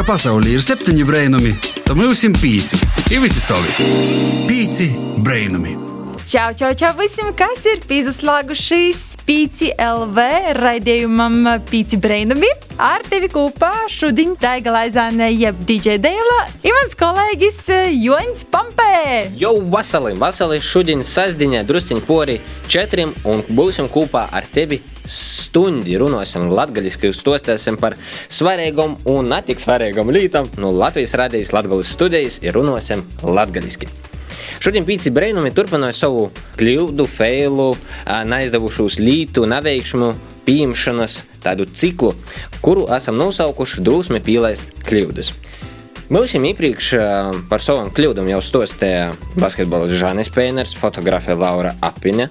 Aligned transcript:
ka 0.00 0.14
pasaulē 0.14 0.54
ir 0.54 0.62
septiņi 0.64 1.04
brainami, 1.04 1.50
tad 1.84 1.98
mums 1.98 2.22
ir 2.24 2.32
pieci. 2.40 2.78
Ir 3.12 3.20
visi 3.20 3.40
savi. 3.42 3.68
Pieci 4.48 4.86
brainami. 5.20 5.74
Čau, 6.24 6.54
čau, 6.56 6.70
čau 6.78 6.94
visiem, 6.96 7.28
kas 7.36 7.66
ir 7.68 7.82
pieslēgušies 7.90 9.00
Pīci 9.28 9.68
LV 9.76 10.24
raidījumam 10.56 11.36
Pīci 11.68 11.98
Brainami. 12.00 12.48
Ar 12.80 13.04
tevi 13.10 13.28
kopā 13.32 13.72
šodien 13.92 14.32
Daiga 14.40 14.72
Laizāne, 14.72 15.28
jeb 15.34 15.58
DJ 15.68 15.98
Deila, 16.00 16.38
ir 16.64 16.76
mans 16.78 16.96
kolēģis 16.96 17.60
Joņs 17.98 18.46
Pampē. 18.54 18.94
Jau 19.42 19.58
vasarī, 19.74 20.14
vasarī 20.22 20.62
šodien 20.64 21.04
sasdiņā 21.04 21.66
drusciņi 21.68 22.06
pori 22.08 22.38
četriem 22.72 23.12
un 23.28 23.44
būsim 23.52 23.90
kopā 23.92 24.30
ar 24.32 24.48
tevi 24.54 24.80
stundi 25.10 25.96
runāsim 25.98 26.48
latviešu, 26.54 27.12
stostēsim 27.16 27.78
par 27.80 27.96
svarīgām 28.30 28.96
un 29.10 29.32
netik 29.34 29.62
svarīgām 29.62 30.12
lietām 30.14 30.48
no 30.62 30.70
Latvijas 30.70 31.16
radijas 31.18 31.52
Latvijas 31.56 31.92
studijas 31.96 32.38
ir 32.44 32.54
runāsim 32.56 33.02
latviešu. 33.22 33.90
Šodien 34.60 34.84
pīci 34.84 35.08
brēnumi 35.08 35.54
turpināja 35.56 35.96
savu 35.96 36.26
kļūdu, 36.60 37.06
feilu, 37.08 37.70
neizdevušos 38.28 38.98
lītu, 39.00 39.46
neveikšanu, 39.48 40.10
pieņemšanas 40.44 41.14
tādu 41.40 41.64
ciklu, 41.64 42.12
kuru 42.60 42.84
esam 42.92 43.16
nosaukuši 43.20 43.80
drusmi 43.86 44.20
pīlaist 44.24 44.74
kļūdas. 44.84 45.32
Mums 46.10 46.34
jau 46.34 46.42
iepriekš 46.42 46.92
par 47.48 47.62
savām 47.62 47.88
kļūdām 47.94 48.28
jau 48.32 48.42
stostīja 48.42 49.12
basketbols 49.38 49.94
Žanis 49.96 50.32
Pēners, 50.34 50.76
fotografija 50.76 51.38
Laura 51.38 51.76
Apine. 51.86 52.28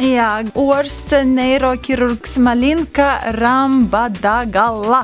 Jā, 0.00 0.40
orsts 0.56 1.12
neiroķirurgs 1.28 2.38
Malinka 2.40 3.18
Rambadagala. 3.36 5.02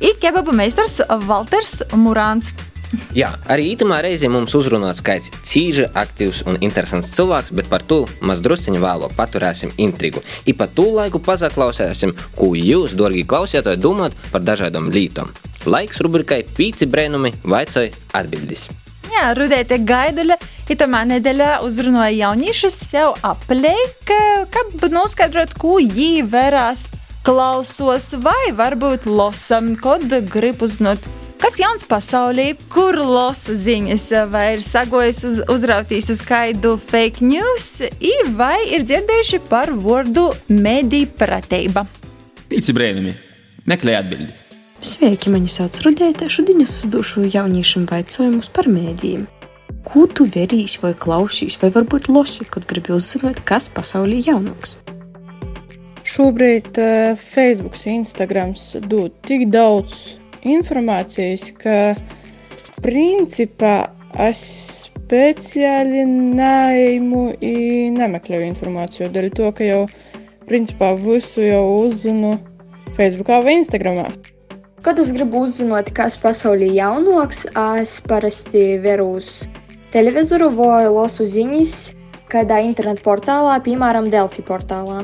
Ir 0.00 0.16
kebaba 0.20 0.52
meistars 0.56 0.96
Valters 1.28 1.82
Murāns. 1.92 2.48
Jā, 3.14 3.28
arī 3.50 3.66
ītumā 3.74 3.98
reizē 4.04 4.30
mums 4.32 4.54
uzrunāts 4.56 5.02
skaits 5.02 5.32
cīņa, 5.44 5.90
aktīvs 5.98 6.44
un 6.48 6.56
interesants 6.64 7.12
cilvēks, 7.14 7.52
bet 7.58 7.68
par 7.68 7.84
to 7.84 8.04
maz 8.24 8.40
drusciņu 8.44 8.80
vēlāk 8.82 9.16
paturēsim 9.18 9.74
intrigu. 9.82 10.22
I 10.48 10.54
pa 10.56 10.70
to 10.72 10.86
laiku 10.94 11.20
pazaklausēsim, 11.24 12.14
ko 12.38 12.54
jūs, 12.58 12.96
dārgie 12.96 13.26
klausītāji, 13.28 13.82
domājat 13.82 14.16
par 14.32 14.46
dažādām 14.46 14.88
lietām. 14.94 15.34
Laiks 15.66 16.00
rubrikai 16.04 16.44
Pīci 16.56 16.88
brēnumi 16.88 17.34
vaicāja 17.44 17.92
atbildīs. 18.16 18.70
Jā, 19.14 19.28
rudēta 19.38 19.78
gaiduļa, 19.78 20.36
itamā 20.74 21.04
nedēļā 21.06 21.50
uzrunāja 21.66 22.16
jauniešus 22.24 22.78
sev 22.82 23.14
apliek, 23.22 24.10
kā 24.50 24.64
noskaidrot, 24.90 25.54
ko 25.60 25.76
jī 25.78 26.24
verās 26.26 26.88
klausos 27.24 28.10
vai 28.24 28.50
varbūt 28.56 29.06
losam, 29.06 29.76
kod 29.80 30.10
grib 30.32 30.64
uzzināt 30.66 31.06
Kas 31.44 31.58
jauns 31.60 31.82
pasaulī, 31.84 32.54
kur 32.72 32.96
lasa 32.96 33.52
ziņas, 33.58 34.04
vai 34.32 34.44
ir 34.54 34.62
sagojis 34.64 35.18
uz, 35.28 35.34
uzrautījis 35.52 36.08
uz 36.14 36.22
kaidu 36.24 36.78
fake 36.80 37.20
news, 37.20 37.66
vai 38.38 38.62
ir 38.72 38.86
dzirdējuši 38.88 39.42
par 39.50 39.74
vārdu 39.76 40.30
mediju 40.48 41.10
pratība? 41.20 41.84
Pīci 42.48 42.72
brēnumi, 42.72 43.12
meklē 43.68 43.98
atbildi. 44.00 44.43
Sveiki, 44.84 45.30
mani 45.32 45.48
sauc 45.48 45.78
Rudēta. 45.80 46.26
Šodien 46.28 46.58
es 46.60 46.74
uzdošu 46.82 47.22
jauniešiem 47.32 47.86
jautājumus 47.88 48.50
par 48.52 48.66
mēdījiem. 48.68 49.22
Ko 49.88 50.02
tu 50.04 50.26
verīsi 50.28 50.82
vai 50.82 50.90
klausīsi, 50.92 51.56
vai 51.62 51.70
varbūt 51.72 52.10
losi, 52.12 52.44
kad 52.44 52.66
gribi 52.68 52.92
uzzināt, 52.92 53.40
kas 53.48 53.70
pasaulī 53.72 54.18
jaunāks? 54.26 54.74
Šobrīd 56.04 56.68
uh, 56.82 57.14
Facebook, 57.16 57.78
Instagram 57.80 58.52
dod 58.84 59.16
tik 59.24 59.46
daudz 59.54 60.18
informācijas, 60.44 61.46
ka 61.64 61.94
principā 62.84 63.88
es 64.20 64.44
speciāli 64.84 66.04
neaimu 66.12 67.24
un 67.32 67.98
nemeklēju 68.02 68.50
informāciju. 68.52 69.08
Dēļ 69.16 69.32
to, 69.40 69.48
ka 69.56 69.64
jau 69.64 69.82
principā 70.44 70.92
visu 71.00 71.48
jau 71.48 71.64
uzzinu 71.86 72.36
Facebookā 73.00 73.40
vai 73.48 73.62
Instagramā. 73.62 74.10
Kad 74.84 74.98
es 75.00 75.14
gribu 75.16 75.46
uzzināt, 75.46 75.94
kas 75.96 76.18
pasaulī 76.20 76.66
jaunāks, 76.76 77.46
es 77.80 77.94
parasti 78.04 78.74
veru 78.84 79.14
uz 79.16 79.46
televizoru 79.94 80.50
vai 80.52 80.82
lasu 80.92 81.24
ziņas 81.24 81.72
kādā 82.28 82.58
internetu 82.66 83.00
portālā, 83.06 83.54
piemēram, 83.64 84.10
Delfi 84.12 84.44
portālā. 84.44 84.98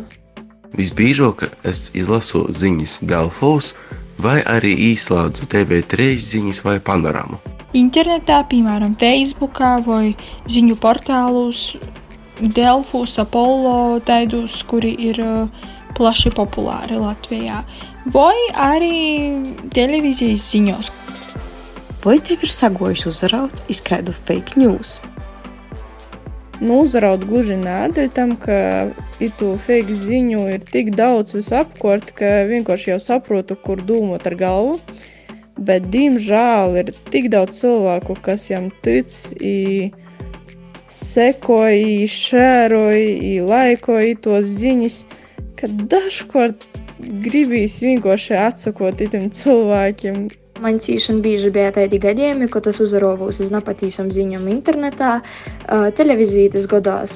Visbiežāk 0.77 1.47
es 1.65 1.87
izlasu 1.97 2.45
ziņas 2.53 2.99
Delfos, 3.09 3.73
vai 4.21 4.43
arī 4.45 4.75
īslādzu 4.91 5.49
TV3 5.49 6.13
ziņas 6.29 6.61
vai 6.69 6.77
panorāmu. 6.77 7.41
Internetā, 7.73 8.43
piemēram, 8.53 8.99
Facebook 9.01 9.65
vai 9.89 10.13
ziņu 10.45 10.77
portālus, 10.77 11.71
Delfus, 12.41 13.17
Apollo, 13.25 14.03
tādus, 14.05 14.61
kuri 14.69 14.93
ir 15.09 15.25
uh, 15.25 15.69
plaši 16.01 16.33
populāri 16.33 16.97
Latvijā, 17.01 17.61
vai 18.09 18.37
arī 18.57 18.97
televīzijas 19.75 20.49
ziņos. 20.55 20.91
Vai 22.01 22.17
tev 22.25 22.41
ir 22.41 22.49
sagojis 22.49 23.05
uzraut 23.11 23.65
izskaidu 23.69 24.15
fake 24.17 24.57
news? 24.57 24.97
Nu, 26.61 26.83
uzraut 26.85 27.25
gluži 27.29 27.57
nē, 27.57 27.93
tam, 28.13 28.35
ka 28.41 28.89
itu 29.21 29.55
fake 29.61 29.97
ziņu 29.97 30.47
ir 30.55 30.65
tik 30.65 30.93
daudz 30.97 31.37
visapkārt, 31.37 32.13
ka 32.17 32.45
vienkārši 32.49 32.95
jau 32.95 32.99
saprotu, 33.01 33.57
kur 33.57 33.81
dūmot 33.81 34.27
ar 34.29 34.37
galvu. 34.37 34.81
Bet, 35.61 35.89
diemžēl, 35.93 36.77
ir 36.81 36.93
tik 37.13 37.29
daudz 37.33 37.61
cilvēku, 37.61 38.17
kas 38.25 38.49
jam 38.49 38.71
tic, 38.85 39.13
sekoja, 40.89 42.09
šēroja, 42.17 43.45
laikoja 43.45 44.17
tos 44.25 44.49
ziņas, 44.57 45.03
ka 45.61 45.69
dažkārt 45.69 46.65
gribīs 47.25 47.81
vienkārši 47.85 48.37
atsakot 48.39 49.01
itam 49.05 49.29
cilvēkiem. 49.35 50.29
Man 50.61 50.81
cīņā 50.83 51.17
bieži 51.25 51.53
bija 51.55 51.71
tādi 51.73 52.01
gadījumi, 52.03 52.51
kad 52.53 52.67
es 52.69 52.81
uzrauvos 52.85 53.41
uz 53.41 53.53
nepatīkamu 53.55 54.13
ziņām 54.13 54.51
internetā. 54.53 55.21
Televīzija 55.97 56.53
tas 56.57 56.67
gadās 56.69 57.15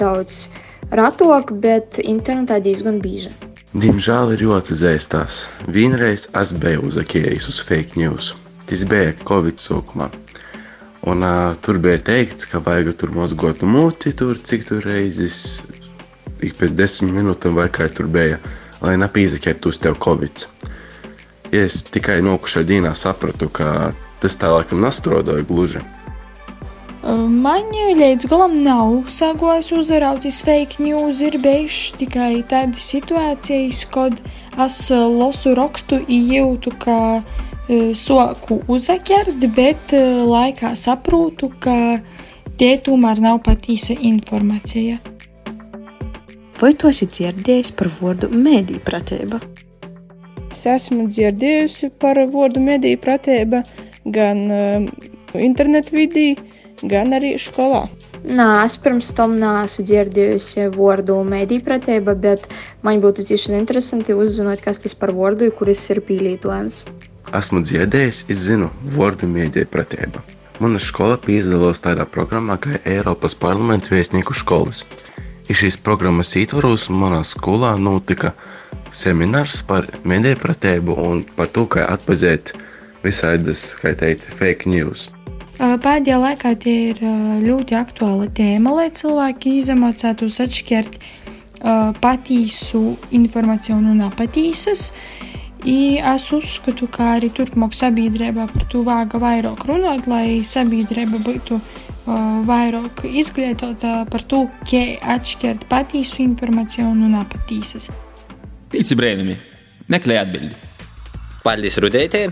daudz 0.00 0.46
ratok, 0.90 1.52
bet 1.60 2.00
internetā 2.00 2.62
diezgan 2.64 3.02
bieži. 3.04 3.34
Diemžēl 3.76 4.32
ir 4.32 4.46
jāatzīstās. 4.46 5.44
Vienreiz 5.68 6.30
es 6.40 6.52
biju 6.56 6.86
uzakējis 6.88 7.50
uz 7.52 7.60
fake 7.68 8.00
news. 8.00 8.32
Tas 8.66 8.86
bija 8.88 9.12
Covid 9.28 9.60
sākumā. 9.60 10.08
Un, 11.06 11.22
uh, 11.22 11.54
tur 11.62 11.78
bija 11.78 12.00
teikts, 12.02 12.48
ka 12.50 12.58
vajag 12.64 12.96
tur 12.98 13.12
mazgot 13.14 13.60
muti, 13.62 14.10
tur 14.16 14.40
cik 14.42 14.64
tur 14.66 14.82
reizes, 14.82 15.60
ik 16.42 16.56
pēc 16.58 16.72
desmit 16.74 17.14
minūtēm 17.14 17.54
vai 17.54 17.68
kā 17.70 17.86
tur 17.94 18.08
bija, 18.10 18.40
lai 18.82 18.96
nepīzakētu 19.00 19.72
uz 19.72 19.80
tevi 19.82 20.00
Covid 20.02 20.46
es 21.54 21.82
tikai 21.92 22.20
nokušā 22.24 22.64
dienā 22.66 22.92
sapratu, 22.96 23.48
ka 23.52 23.92
tas 24.22 24.36
tā 24.40 24.50
laikam 24.52 24.82
nastrodoja 24.84 25.44
gluži. 25.46 25.82
Man 27.06 27.70
līdz 27.70 28.26
galam 28.26 28.56
nav 28.64 29.06
sagojis 29.12 29.70
uzrauties 29.76 30.40
fake 30.42 30.82
news, 30.82 31.20
ir 31.22 31.38
bijušas 31.38 31.94
tikai 32.00 32.42
tādas 32.50 32.88
situācijas, 32.90 33.84
kad 33.94 34.18
es 34.58 34.78
lasu 34.90 35.54
rakstu 35.54 36.00
ījūtu, 36.02 36.74
ka 36.82 37.22
soku 37.94 38.60
uzakert, 38.70 39.38
bet 39.54 39.94
laikā 40.26 40.74
saprotu, 40.78 41.52
ka 41.62 42.00
tie 42.58 42.74
tomēr 42.82 43.22
nav 43.22 43.44
patīsa 43.46 43.94
informācija. 43.94 44.98
Vai 46.56 46.70
tu 46.72 46.88
esi 46.88 47.04
dzirdējis 47.12 47.74
par 47.76 47.90
vārdu 47.98 48.30
mēdī 48.32 48.78
pratība? 48.80 49.42
Es 50.48 50.62
esmu 50.72 51.04
dzirdējusi 51.10 51.90
par 52.00 52.16
vārdu 52.32 52.62
mediju 52.64 52.96
pratība 53.02 53.60
gan 54.14 54.40
uh, 54.48 54.86
internetu 55.36 55.98
vidī, 55.98 56.30
gan 56.80 57.12
arī 57.12 57.34
skolā. 57.42 57.82
Nē, 58.24 58.46
es 58.62 58.78
pirms 58.80 59.10
tam 59.18 59.34
neesmu 59.42 59.84
dzirdējusi 59.90 60.70
vārdu 60.78 61.18
mediju 61.28 61.66
pratība, 61.66 62.16
bet 62.16 62.48
man 62.86 63.04
būtu 63.04 63.26
tieši 63.28 63.52
interesanti 63.58 64.16
uzzināt, 64.16 64.64
kas 64.64 64.80
tas 64.80 64.96
par 64.96 65.12
vārdu, 65.12 65.50
kuris 65.52 65.84
ir 65.92 66.00
pielietojams. 66.08 66.86
Esmu 67.36 67.60
dzirdējis, 67.68 68.22
es 68.32 68.42
zinu 68.48 68.72
vārdu 68.96 69.28
mediju 69.28 69.68
pratība. 69.68 70.24
Mana 70.56 70.80
skola 70.80 71.20
piedalās 71.20 71.84
tādā 71.84 72.08
programmā 72.08 72.56
kā 72.56 72.80
Eiropas 72.88 73.36
parlamenta 73.36 73.92
viesnieku 73.92 74.32
skolas. 74.32 74.86
Ja 75.46 75.54
šīs 75.54 75.76
programmas 75.78 76.32
ietvaros 76.34 76.88
manā 76.90 77.20
skolā 77.22 77.76
notika 77.78 78.32
seminārs 78.90 79.60
par 79.66 79.86
mediju 80.02 80.96
un 80.96 81.22
par 81.36 81.46
to, 81.54 81.66
kā 81.70 81.86
atpazīt 81.86 82.50
visādas, 83.04 83.76
kā 83.78 83.94
teikt, 83.94 84.26
fake 84.38 84.66
news. 84.66 85.08
Pēdējā 85.56 86.18
laikā 86.20 86.52
tie 86.60 86.74
ir 86.90 86.98
ļoti 87.46 87.78
aktuāla 87.78 88.26
tēma, 88.34 88.74
lai 88.74 88.90
cilvēki 88.90 89.54
izemocētos 89.62 90.40
atšķirt 90.44 90.98
patīsu 92.02 92.82
informāciju 93.16 93.78
un 93.78 94.02
nepatīsas. 94.02 94.90
I 95.66 95.96
es 95.98 96.26
uzskatu, 96.34 96.90
ka 96.90 97.14
arī 97.16 97.30
turpmāk 97.34 97.72
sabiedrībā 97.74 98.50
par 98.50 98.66
to 98.70 98.82
vāga 98.86 99.18
vairāk 99.22 99.64
runāt, 99.66 100.06
lai 100.10 100.42
sabiedrība 100.46 101.22
būtu 101.24 101.56
uh, 101.56 101.85
vairāk 102.06 103.04
izglītota 103.08 104.04
par 104.10 104.24
to, 104.30 104.44
kā 104.68 104.84
atšķirt 105.16 105.66
patīsu 105.70 106.22
informāciju 106.24 106.88
un 106.92 107.18
apatīsas. 107.20 107.90
Pīci 108.72 108.98
brēnumi. 108.98 109.36
Meklē 109.92 110.20
atbildi. 110.22 110.56
Paldies, 111.46 111.78
Rudētē! 111.78 112.26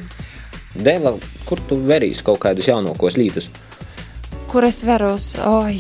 Dēlā, 0.75 1.15
kur 1.47 1.61
tu 1.69 1.79
verīsi 1.87 2.25
kaut 2.27 2.41
kādus 2.43 2.67
jaunākos 2.67 3.15
lītus? 3.19 3.47
Kur 4.51 4.67
es 4.67 4.83
veros? 4.87 5.33
Oi! 5.39 5.79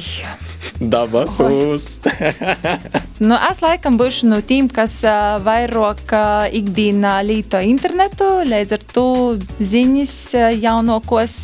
Dabas 0.81 1.38
uz! 1.43 1.88
Nu, 3.25 3.37
es 3.38 3.61
laikam 3.62 3.94
būšu 3.94 4.26
no 4.26 4.40
tiem, 4.43 4.67
kas 4.69 4.97
uh, 5.06 5.37
vairāk 5.44 6.11
uh, 6.12 6.47
ikdienā 6.50 7.12
lieto 7.25 7.61
internetu, 7.62 8.26
līdz 8.44 8.75
ar 8.75 8.82
to 8.90 9.05
ziņas 9.62 10.14
uh, 10.35 10.49
jaunākos. 10.58 11.37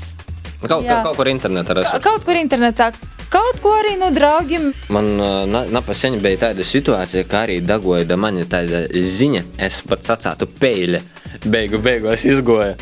Kaut, 0.61 0.85
Jā. 0.85 1.01
kaut 1.05 1.17
kur 1.17 1.31
internetā 1.31 1.77
esmu. 1.81 2.01
Kaut 2.05 2.25
kur 2.29 2.37
internetā, 2.37 2.91
kaut 3.33 3.61
ko 3.65 3.73
arī 3.79 3.95
no 4.01 4.11
draugiem. 4.13 4.71
Man 4.93 5.13
uh, 5.17 5.45
napaseņa 5.73 6.21
bija 6.21 6.43
tāda 6.49 6.67
situācija, 6.67 7.25
ka 7.31 7.47
arī 7.47 7.61
dagoja 7.65 8.05
da 8.09 8.19
mani 8.21 8.45
tāda 8.51 8.85
ziņa, 8.91 9.45
es 9.67 9.81
pat 9.89 10.05
sacātu 10.05 10.51
peile, 10.61 11.01
beigu 11.47 11.81
beigās 11.81 12.27
izgoja, 12.29 12.77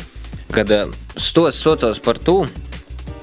kad 0.51 0.75
uh, 0.75 0.91
stos 1.15 1.61
sociāls 1.63 2.03
par 2.03 2.19
to, 2.19 2.41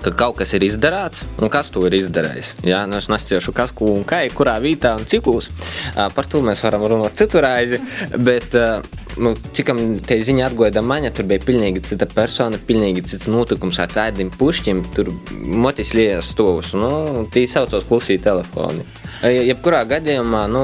ka 0.07 0.13
kaut 0.15 0.39
kas 0.41 0.53
ir 0.57 0.65
izdarīts 0.65 1.25
un 1.43 1.53
kas 1.53 1.69
to 1.75 1.83
ir 1.89 1.97
izdarījis. 1.99 2.55
Jā, 2.65 2.85
nu 2.89 2.97
es 3.01 3.11
nesciešu, 3.13 3.53
kas, 3.57 3.73
ko 3.77 3.93
un 3.97 4.07
kā, 4.09 4.23
kurā 4.33 4.57
vietā 4.63 4.95
un 4.97 5.05
cikos. 5.05 5.51
Uh, 5.93 6.07
par 6.17 6.31
to 6.31 6.41
mēs 6.47 6.65
varam 6.65 6.89
runāt 6.89 7.19
citu 7.19 7.45
reizi, 7.45 7.83
bet 8.17 8.57
uh, 8.57 8.81
nu, 9.23 9.35
cikam 9.57 9.81
te 10.07 10.19
ziņa 10.23 10.51
atgoja 10.51 10.83
maņa, 10.85 11.13
tur 11.17 11.29
bija 11.31 11.43
pilnīgi 11.45 11.85
cita 11.87 12.09
persona, 12.11 12.61
pilnīgi 12.69 13.05
cits 13.09 13.31
notikums 13.33 13.81
ar 13.83 13.93
tādiem 13.93 14.31
pušķiem, 14.35 14.85
tur 14.97 15.13
motis 15.47 15.95
liejas 15.97 16.33
stovus, 16.35 16.75
nu, 16.77 17.27
tī 17.33 17.47
saucos 17.51 17.87
klusī 17.89 18.19
telefoni. 18.23 18.85
Uh, 18.85 19.07
Jebkurā 19.25 19.81
gadījumā, 19.89 20.43
nu, 20.53 20.63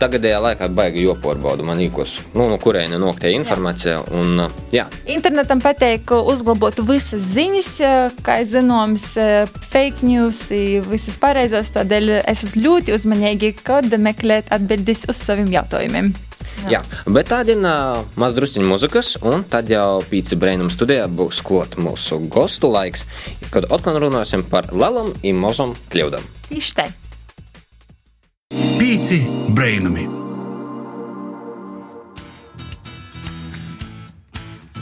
tagadējā 0.00 0.38
laikā 0.42 0.68
baigi 0.72 1.04
joporbaudu 1.04 1.66
man 1.66 1.80
īkos, 1.84 2.16
nu, 2.34 2.46
no 2.50 2.56
kurēna 2.62 2.98
noktē 3.00 3.30
informācija, 3.36 4.00
un, 4.16 4.46
jā, 4.74 4.86
Internetam 5.10 5.60
patīk 5.62 6.14
uzlabot 6.16 6.80
visas 6.88 7.22
ziņas, 7.34 7.70
eh, 7.84 8.18
kā 8.24 8.38
zināms, 8.48 9.06
eh, 9.20 9.46
fake 9.70 10.02
news, 10.06 10.48
visas 10.88 11.16
pareizos. 11.20 11.72
Tādēļ 11.76 12.22
esat 12.24 12.56
ļoti 12.56 12.94
uzmanīgi, 12.96 13.54
kad 13.62 13.84
meklējat 13.84 14.52
atbildes 14.56 15.04
uz 15.08 15.20
saviem 15.20 15.52
jautājumiem. 15.52 16.14
Jā, 16.70 16.80
bet 17.04 17.28
tāda 17.28 17.52
ir 17.52 17.60
maz 18.20 18.34
drusciņa 18.36 18.66
muzikas, 18.68 19.14
un 19.20 19.44
tad 19.50 19.68
jau 19.72 20.00
pīci 20.08 20.38
brēnum 20.40 20.70
studijā 20.72 21.04
būs 21.12 21.42
klāt 21.44 21.76
mūsu 21.76 22.22
gostu 22.32 22.70
laiks, 22.72 23.04
kad 23.52 23.68
atkal 23.68 24.00
runāsim 24.00 24.46
par 24.48 24.70
lielām 24.72 25.12
un 25.12 25.40
mazām 25.44 25.76
kļūdām. 25.92 26.24
Tieši 26.48 26.76
tā. 26.80 26.90
Pīci 28.80 29.20
brainami. 29.52 30.08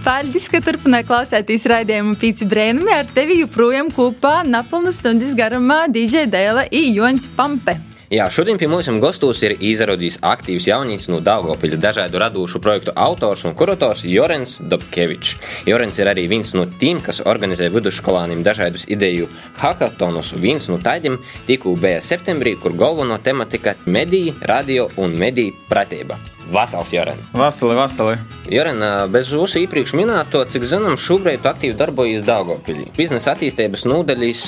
Paldies, 0.02 0.48
ka 0.50 0.58
turpināt 0.58 1.06
klausēties 1.06 1.62
raidījumu 1.70 2.16
Pīci 2.18 2.46
Brēnumi. 2.50 2.90
Ar 2.90 3.06
tevi 3.14 3.36
joprojām 3.38 3.90
kopā 3.94 4.40
napilnas 4.42 4.98
stundas 4.98 5.36
garumā 5.38 5.84
DJ 5.94 6.26
Dēla 6.30 6.66
i 6.74 6.88
Joņs 6.90 7.30
Pampe. 7.38 7.78
Jā, 8.12 8.26
šodien 8.28 8.58
pie 8.60 8.66
mums 8.68 8.90
gastos 9.00 9.38
ir 9.40 9.54
izrādījis 9.56 10.18
aktīvs 10.28 10.66
jaunīts 10.68 11.06
no 11.08 11.22
Dāngopļa 11.24 11.78
dažādu 11.80 12.20
radošu 12.20 12.58
projektu 12.60 12.92
autors 12.92 13.46
un 13.48 13.54
kurators 13.56 14.02
Jorens 14.04 14.58
Dobkevičs. 14.60 15.38
Jorens 15.64 15.96
ir 15.96 16.10
arī 16.12 16.26
viens 16.28 16.50
no 16.52 16.66
tiem, 16.66 17.00
kas 17.00 17.22
organizē 17.24 17.70
vidusskolāniem 17.72 18.42
dažādus 18.44 18.84
ideju 18.92 19.30
hackathonus. 19.62 20.34
Viens 20.44 20.68
no 20.68 20.76
tādiem 20.76 21.16
tikko 21.48 21.72
bija 21.72 22.04
septembrī, 22.04 22.52
kur 22.60 22.76
galveno 22.76 23.16
tematika- 23.16 23.78
mediji, 23.96 24.36
radio 24.42 24.90
un 24.96 25.16
mediju 25.16 25.56
pratība. 25.72 26.20
Vasals, 26.50 26.90
Joren! 26.92 27.18
Vasali, 27.32 27.74
vasali. 27.78 28.16
Joren, 28.50 28.82
bez 29.14 29.30
jūsu 29.30 29.60
iepriekš 29.62 29.94
minēto, 29.94 30.42
cik 30.50 30.64
zinām, 30.66 30.96
šobrīd 30.98 31.46
aktīvi 31.46 31.76
darbojies 31.78 32.24
Dāngopļā. 32.26 32.88
Biznesa 32.96 33.36
attīstības 33.36 33.86
nodaļas 33.86 34.42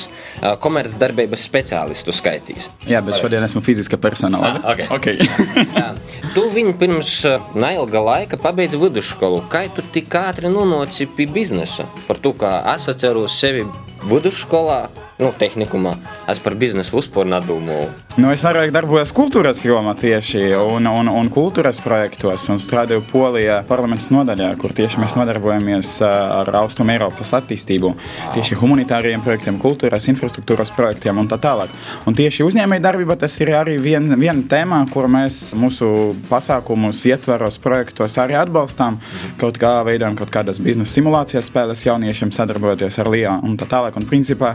komercdarbības 0.65 1.45
speciālistu 1.47 2.15
skaitīs. 2.17 2.67
Jā, 2.91 3.01
bet 3.05 3.21
šodien 3.21 3.47
esmu 3.47 3.63
fiziska 3.65 4.01
persona. 4.01 4.43
labi? 4.43 4.65
Ah, 4.65 4.75
ok. 4.75 4.83
okay. 4.99 5.17
Jā. 5.79 5.87
Tu 6.35 6.45
viņu 6.57 6.75
pirms 6.81 7.15
neilga 7.55 8.03
laika 8.03 8.41
pabeidzi 8.43 8.81
vidusskolu. 8.81 9.45
Kā 9.53 9.67
tu 9.71 9.85
tik 9.95 10.11
ātri 10.19 10.51
nonāci 10.53 11.07
pie 11.07 11.29
biznesa? 11.31 11.87
Par 12.09 12.19
to, 12.19 12.35
kā 12.37 12.59
atceros 12.75 13.39
sevi 13.39 13.65
vidusskolā, 14.11 14.89
nu, 15.19 15.31
tehnikumā. 15.39 15.95
Es 16.31 16.41
par 16.43 16.57
biznesu 16.59 16.99
vispār 16.99 17.29
nedomāju. 17.29 17.91
Nu, 18.15 18.29
es 18.31 18.45
vairāk 18.47 18.71
darbojos 18.75 19.11
kultūras 19.15 19.63
jomā 19.67 19.95
tieši 19.99 20.53
un, 20.59 20.87
un, 20.87 21.09
un 21.11 21.31
kultūras 21.35 21.81
projektos 21.83 22.47
un 22.53 22.61
strādāju 22.63 23.03
Polijā 23.11 23.61
parlamentas 23.67 24.13
nodaļā, 24.15 24.53
kur 24.59 24.75
tieši 24.75 25.01
mēs 25.03 25.17
nodarbojamies 25.19 25.97
ā, 26.07 26.11
ar 26.41 26.51
Austrum 26.61 26.93
Eiropas 26.95 27.33
attīstību, 27.41 27.91
tieši 28.37 28.59
humanitāriem 28.61 29.23
projektiem, 29.25 29.59
kultūras 29.63 30.07
infrastruktūras 30.13 30.71
projektiem 30.75 31.19
un 31.23 31.31
tā 31.31 31.39
tālāk. 31.43 31.75
Un 32.07 32.15
tieši 32.19 32.47
uzņēmēja 32.47 32.85
darbība 32.87 33.19
tas 33.19 33.35
ir 33.43 33.51
arī 33.59 33.77
viena 33.83 34.19
vien 34.19 34.45
tēma, 34.51 34.85
kur 34.95 35.11
mēs 35.11 35.53
mūsu 35.59 36.15
pasākumus 36.31 37.03
ietveros 37.11 37.59
projektos 37.63 38.19
arī 38.23 38.39
atbalstām. 38.39 39.01
Kaut 39.43 39.59
kā 39.63 39.77
veidojam 39.87 40.19
kaut 40.19 40.31
kādas 40.35 40.63
biznesa 40.63 40.95
simulācijas 40.95 41.51
spēles 41.51 41.83
jauniešiem 41.87 42.31
sadarbojoties 42.35 43.03
ar 43.03 43.11
LIA 43.11 43.39
un 43.43 43.59
tā 43.59 43.67
tālāk. 43.71 43.99
Un 43.99 44.07
principā 44.07 44.55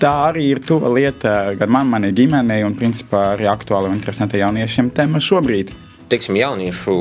tā 0.00 0.12
arī 0.28 0.48
ir 0.52 0.62
tuva 0.64 0.90
lieta 0.92 1.52
gan 1.58 1.72
man, 1.72 1.90
manai 1.92 2.12
ģimenei 2.16 2.64
un 2.66 2.76
principā 2.78 3.32
arī 3.34 3.48
aktuāla 3.50 3.90
un 3.90 3.98
interesanta 3.98 4.40
jauniešiem 4.40 4.92
tēma 4.94 5.22
šobrīd. 5.22 5.72
Teiksim, 6.12 6.36
jauniešu 6.36 6.96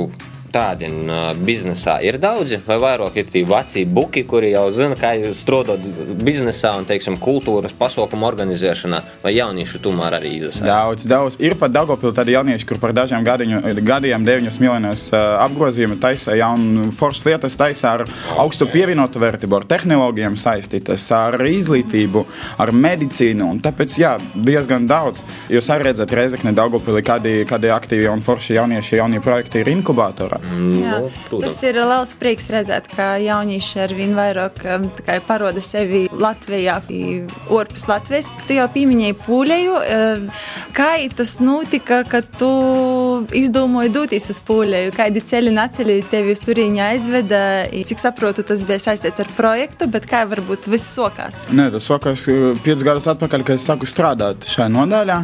tādi 0.53 0.89
uh, 0.91 1.31
biznesā 1.37 1.97
ir 2.05 2.17
daudzi, 2.21 2.59
vai 2.67 2.77
vairāk 2.81 3.17
ir 3.21 3.29
tie 3.31 3.43
veci 3.47 3.85
buki, 3.85 4.23
kuri 4.29 4.51
jau 4.53 4.67
zina, 4.75 4.97
kā 4.99 5.13
strādāt 5.37 5.83
biznesā 6.21 6.73
un, 6.79 6.87
teiksim, 6.89 7.17
kultūras 7.21 7.75
pasaukumu 7.77 8.27
organizēšanā, 8.29 9.01
vai 9.23 9.33
jaunieši 9.35 9.81
tomēr 9.83 10.17
arī 10.19 10.35
izsaka? 10.39 10.67
Daudz, 10.67 11.07
daudz. 11.09 11.37
Ir 11.43 11.55
pat 11.59 11.73
Dārgopilsā 11.75 12.21
tādi 12.21 12.35
jaunieši, 12.35 12.67
kur 12.69 12.81
par 12.81 12.95
dažiem 12.95 13.25
gadiņu, 13.25 13.61
gadiem, 13.85 14.25
9 14.27 14.59
miljonus 14.63 15.07
uh, 15.13 15.37
apgrozījumu 15.45 15.99
taisa 16.01 16.35
jaunu 16.39 16.89
foršas 16.95 17.27
lietas, 17.29 17.57
taisa 17.59 17.95
ar 17.95 18.05
augstu 18.41 18.67
pievienotu 18.71 19.21
vērtību, 19.21 19.61
ar 19.61 19.67
tehnoloģijām 19.71 20.37
saistītas, 20.39 21.07
ar 21.15 21.39
izglītību, 21.47 22.25
ar 22.61 22.73
medicīnu. 22.75 23.51
Tāpēc, 23.63 23.97
jā, 24.01 24.15
diezgan 24.35 24.87
daudz. 24.89 25.23
Jūs 25.51 25.71
arī 25.73 25.91
redzat, 25.91 26.13
Reizekne, 26.15 26.55
Dārgopilsā, 26.57 27.03
kādi, 27.05 27.35
kādi 27.49 27.71
aktīvi 27.73 28.09
un 28.11 28.23
forši 28.25 28.57
jaunieši, 28.59 28.97
jaunie 28.99 29.21
projekti 29.23 29.61
ir 29.61 29.71
inkubatorā. 29.75 30.40
Jā, 30.41 30.97
Nu, 31.01 31.39
tas 31.41 31.55
ir 31.63 31.77
liels 31.79 32.11
prieks 32.19 32.49
redzēt, 32.51 32.89
ka 32.95 33.13
jaunieši 33.21 33.79
ar 33.85 33.93
vien 33.95 34.13
vairāk 34.17 34.59
um, 34.75 34.87
parāda 35.27 35.61
sevi 35.63 36.03
Latvijā, 36.11 36.79
ārpus 37.51 37.87
Latvijas. 37.89 38.29
Tu 38.47 38.57
jau 38.57 38.67
pieminēji 38.73 39.15
pūlēju. 39.23 39.77
um, 39.77 40.27
Kā 40.75 40.89
tas 41.15 41.37
notika, 41.43 42.01
kad 42.07 42.27
tu 42.39 42.49
izdomāji 43.37 43.93
doties 43.93 44.29
uz 44.33 44.41
pūlēju? 44.47 44.93
Kādi 44.97 45.23
ceļi 45.31 45.53
naceļi 45.55 45.97
tevi 46.11 46.35
uz 46.35 46.43
turieni 46.45 46.83
aizveda? 46.83 47.41
Cik 47.87 48.01
saprotu, 48.01 48.45
tas 48.47 48.65
bija 48.67 48.81
saistīts 48.83 49.21
ar 49.23 49.31
projektu, 49.37 49.87
bet 49.91 50.07
kā 50.09 50.23
varbūt 50.29 50.69
viss 50.71 50.93
sokās? 50.97 51.41
Nē, 51.51 51.69
tas 51.73 51.87
sākās 51.89 52.27
uh, 52.31 52.51
piecus 52.65 52.85
gadus 52.87 53.09
atpakaļ, 53.13 53.47
kad 53.47 53.61
es 53.61 53.67
sāku 53.69 53.89
strādāt 53.89 54.47
šajā 54.51 54.69
nodaļā. 54.73 55.19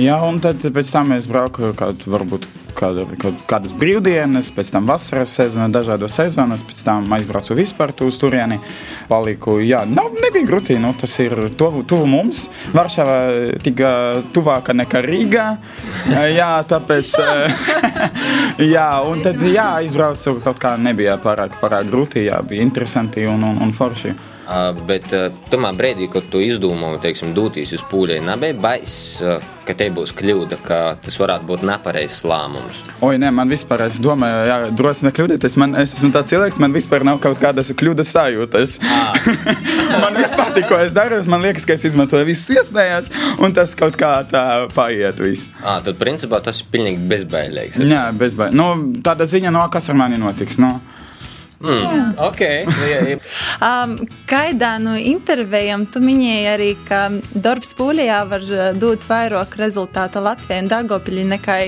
Jā, 0.00 0.20
un 0.26 0.40
tad 0.44 0.64
pēc 0.64 0.92
tam 0.94 1.16
es 1.16 1.28
braucu 1.30 1.74
kaut 1.78 2.06
varbūt. 2.08 2.48
Kāda, 2.74 3.04
kaut 3.20 3.38
kādas 3.50 3.74
brīvdienas, 3.78 4.50
pēc 4.54 4.72
tam 4.74 4.88
vasaras 4.88 5.34
sezona, 5.38 5.68
dažādos 5.72 6.16
sezonos, 6.18 6.64
pēc 6.66 6.82
tam 6.86 7.06
aizbraucu 7.16 7.56
vispār 7.58 7.94
uz 8.06 8.18
turieni. 8.20 8.58
Paliku, 9.08 9.58
jā, 9.62 9.84
nav, 9.88 10.10
nebija 10.24 10.48
grūti, 10.48 10.78
nu, 10.82 10.94
tas 10.98 11.14
ir 11.22 11.34
tuvu, 11.58 11.84
tuvu 11.88 12.08
mums. 12.10 12.48
Varšava 12.74 13.16
tika 13.64 13.90
tuvāka 14.34 14.74
nekā 14.76 15.04
Rīgā. 15.04 15.46
Jā, 16.34 16.50
tāpēc, 16.68 17.14
jā, 18.74 18.88
un 19.06 19.22
tad, 19.24 19.40
jā, 19.46 19.66
aizbraucu 19.82 20.38
kaut 20.44 20.60
kā 20.62 20.74
nebija 20.80 21.16
pārāk, 21.22 21.58
pārāk 21.62 21.90
grūti, 21.90 22.26
jā, 22.28 22.40
bija 22.48 22.64
interesanti 22.64 23.26
un, 23.30 23.44
un, 23.46 23.60
un 23.62 23.74
forši. 23.76 24.14
Bet 24.88 25.10
tomēr 25.50 25.76
brīdī, 25.78 26.08
kad 26.12 26.30
tu 26.30 26.42
izdomāji, 26.44 27.02
teiksim, 27.08 27.34
doties 27.36 27.74
uz 27.76 27.84
pūļiem, 27.90 28.28
bailes, 28.60 28.96
uh, 29.24 29.42
ka 29.64 29.74
te 29.78 29.88
būs 29.94 30.12
kļūda, 30.16 30.58
ka 30.64 30.80
tas 31.00 31.16
varētu 31.20 31.48
būt 31.48 31.64
nepareizs 31.64 32.22
lēmums. 32.28 32.82
Oi, 33.04 33.16
nē, 33.20 33.30
man 33.34 33.50
vispār, 33.50 33.86
es 33.88 33.96
domāju, 34.04 34.42
jā, 34.50 34.58
drosme 34.76 35.12
kļūdīties. 35.16 35.56
Man, 35.60 35.76
es 35.80 35.96
esmu 35.96 36.12
tāds 36.14 36.34
cilvēks, 36.34 36.60
man 36.62 36.76
vispār 36.76 37.06
nav 37.08 37.22
kaut 37.24 37.40
kādas 37.42 37.72
kļūdas 37.72 38.12
sajūtas. 38.14 38.76
man 40.04 40.20
vispār 40.20 40.44
patīk, 40.54 40.68
ko 40.68 40.78
es 40.82 40.94
daru. 40.94 41.20
Man 41.30 41.44
liekas, 41.44 41.66
ka 41.66 41.76
es 41.76 41.86
izmantoju 41.88 42.26
visas 42.28 42.50
iespējas, 42.58 43.10
un 43.42 43.54
tas 43.56 43.74
kaut 43.78 43.96
kā 44.00 44.16
tā 44.28 44.44
paiet. 44.74 45.20
Viss. 45.24 45.48
À, 45.62 45.78
tad, 45.84 45.96
principā, 46.00 46.40
tas 46.44 46.60
ir 46.62 46.68
pilnīgi 46.72 47.00
bezbailīgs. 47.10 47.80
Jā, 47.82 48.08
bezbail. 48.18 48.54
Nu, 48.56 48.70
tāda 49.04 49.26
ziņa, 49.28 49.54
no 49.54 49.64
kas 49.72 49.90
ar 49.90 49.98
mani 49.98 50.20
notiks. 50.20 50.60
Nu. 50.62 50.76
Mm, 51.64 52.18
ok. 52.20 52.42
Um, 53.62 53.98
Kaidā 54.30 54.76
no 54.82 54.94
intervijām 54.98 55.86
tu 55.86 56.02
minēji 56.02 56.46
arī, 56.50 56.70
ka 56.88 57.06
darbs 57.34 57.74
Polijā 57.78 58.22
var 58.30 58.46
uh, 58.48 58.70
dot 58.74 59.06
vairāk 59.08 59.58
rezultātu 59.60 60.22
Latvijai 60.24 60.64
un 60.64 60.72
Dagopiļai 60.72 61.26
nekā 61.36 61.58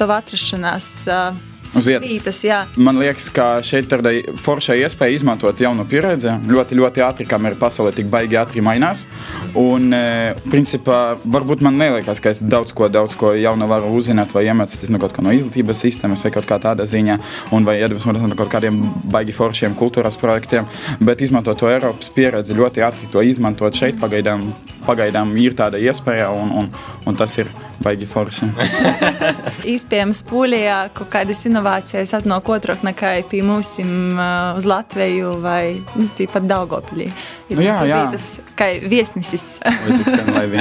tavu 0.00 0.18
atrašanās. 0.18 0.90
Uh, 1.08 1.49
Uz 1.70 1.86
vietas. 1.86 2.10
Vītas, 2.10 2.40
jā. 2.42 2.58
Man 2.74 2.98
liekas, 2.98 3.28
ka 3.30 3.44
šeit 3.62 3.92
ir 3.94 4.32
forša 4.42 4.74
iespēja 4.80 5.14
izmantot 5.14 5.60
jaunu 5.62 5.84
pieredzi. 5.86 6.32
Ļoti, 6.50 6.78
ļoti 6.80 7.04
ātri, 7.06 7.26
kamēr 7.30 7.54
pasaule 7.60 7.92
tik 7.94 8.08
baigi 8.10 8.38
ātri 8.40 8.64
mainās. 8.64 9.04
Un, 9.58 9.92
e, 9.94 10.34
principā, 10.50 10.98
varbūt 11.22 11.62
man 11.62 11.78
neliekas, 11.78 12.18
ka 12.22 12.32
es 12.34 12.42
daudz 12.42 12.74
ko, 12.74 12.88
daudz 12.90 13.14
ko 13.18 13.36
jaunu 13.38 13.70
varu 13.70 13.92
uzzināt 14.00 14.34
vai 14.34 14.48
iemācīties 14.48 14.90
no 14.90 14.98
kaut 15.02 15.14
kā 15.14 15.22
no 15.22 15.34
izglītības 15.36 15.84
sistēmas 15.86 16.26
vai 16.26 16.34
kaut 16.34 16.50
kā 16.50 16.58
tāda 16.62 16.88
ziņā, 16.90 17.20
un 17.54 17.68
vai 17.68 17.78
iedvesmoties 17.78 18.26
no 18.26 18.38
kaut 18.38 18.50
kādiem 18.50 18.82
baigi 19.14 19.36
foršiem 19.36 19.78
kultūras 19.78 20.18
projektiem. 20.18 20.66
Bet 20.98 21.22
izmantot 21.22 21.60
to 21.60 21.70
Eiropas 21.70 22.10
pieredzi 22.10 22.58
ļoti 22.58 22.82
ātri, 22.82 23.10
to 23.14 23.22
izmantot 23.22 23.78
šeit 23.78 24.00
pagaidām, 24.02 24.48
pagaidām 24.88 25.36
ir 25.38 25.54
tāda 25.54 25.78
iespēja, 25.78 26.32
un, 26.34 26.50
un, 26.50 26.72
un 27.06 27.18
tas 27.18 27.38
ir 27.38 27.50
baigi 27.80 28.06
forši. 28.08 28.50
Iespējams, 29.72 30.24
Polijā 30.28 30.82
kaut 30.96 31.08
kādas 31.14 31.40
inovācijas 31.48 31.59
atnāk 32.16 32.48
otrāk 32.52 32.84
nekā 32.86 33.12
pie 33.30 33.42
mums 33.46 33.74
uh, 33.82 34.56
uz 34.58 34.66
Latviju 34.68 35.36
vai 35.42 35.80
nu, 35.96 36.08
tīpat 36.18 36.46
Daugopilī. 36.50 37.10
Nu, 37.50 37.62
jā, 37.64 37.80
jā. 37.88 38.00
Tas 38.12 38.26
kā 38.58 38.68
viesnesis. 38.90 39.46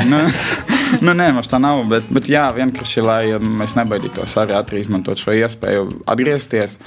Nu, 0.09 0.21
nu, 1.05 1.13
nē, 1.13 1.29
mums 1.37 1.51
tā 1.51 1.59
nav, 1.61 1.83
bet, 1.91 2.07
bet 2.13 2.29
jā, 2.31 2.47
vienkārši, 2.55 3.03
lai 3.05 3.21
mēs 3.43 3.75
nebaidītos 3.77 4.33
arī 4.41 4.57
ātri 4.57 4.81
izmantot 4.81 5.21
šo 5.21 5.35
iespēju 5.37 5.85
atgriezties, 6.09 6.79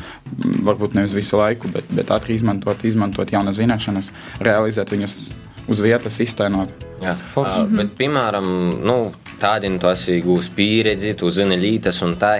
varbūt 0.66 0.99
nevis 0.99 1.14
visu 1.16 1.38
laiku, 1.38 1.71
bet, 1.73 1.88
bet 1.95 2.11
ātri 2.14 2.37
izmantot, 2.38 2.83
izmantot 2.88 3.31
jaunas 3.33 3.61
zināšanas, 3.61 4.11
realizēt 4.42 4.92
viņas 4.95 5.19
uz 5.71 5.83
vietas, 5.83 6.19
iztainot. 6.23 6.75
Jā, 7.02 7.14
uh, 7.38 7.62
bet, 7.71 7.95
piemēram, 7.99 8.47
nu, 8.83 8.99
tādiem 9.42 9.78
tu 9.83 9.90
esi 9.90 10.21
gūs 10.25 10.50
pieredzi, 10.54 11.14
tu 11.19 11.31
zini 11.35 11.59
lītas 11.61 12.02
un 12.07 12.16
tā. 12.19 12.37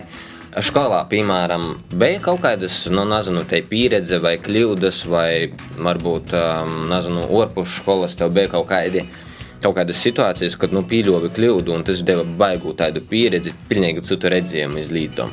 Skolā, 0.61 0.99
piemēram, 1.09 1.63
bija 1.97 2.19
kaut 2.21 2.43
kādas, 2.43 2.83
nu, 2.93 3.07
nezinu, 3.09 3.41
te 3.49 3.63
pieredze 3.65 4.19
vai 4.21 4.35
kļūdas, 4.37 4.99
vai 5.09 5.49
varbūt, 5.81 6.35
um, 6.37 6.75
nezinu, 6.91 7.23
ārpus 7.41 7.79
skolas 7.79 8.19
tev 8.21 8.35
bija 8.37 8.51
kaut 8.53 8.69
kādi. 8.69 9.07
Kaut 9.63 9.79
kādas 9.79 10.03
situācijas, 10.05 10.59
kad 10.61 10.75
nu, 10.77 10.83
pieļāvi 10.85 11.31
kļūdu, 11.33 11.73
un 11.73 11.87
tas 11.89 12.03
deva 12.05 12.27
baigu 12.27 12.75
tādu 12.77 13.01
pieredzi, 13.01 13.55
pilnīgi 13.71 14.05
citu 14.05 14.29
redzējumu 14.35 14.83
izlītam. 14.83 15.33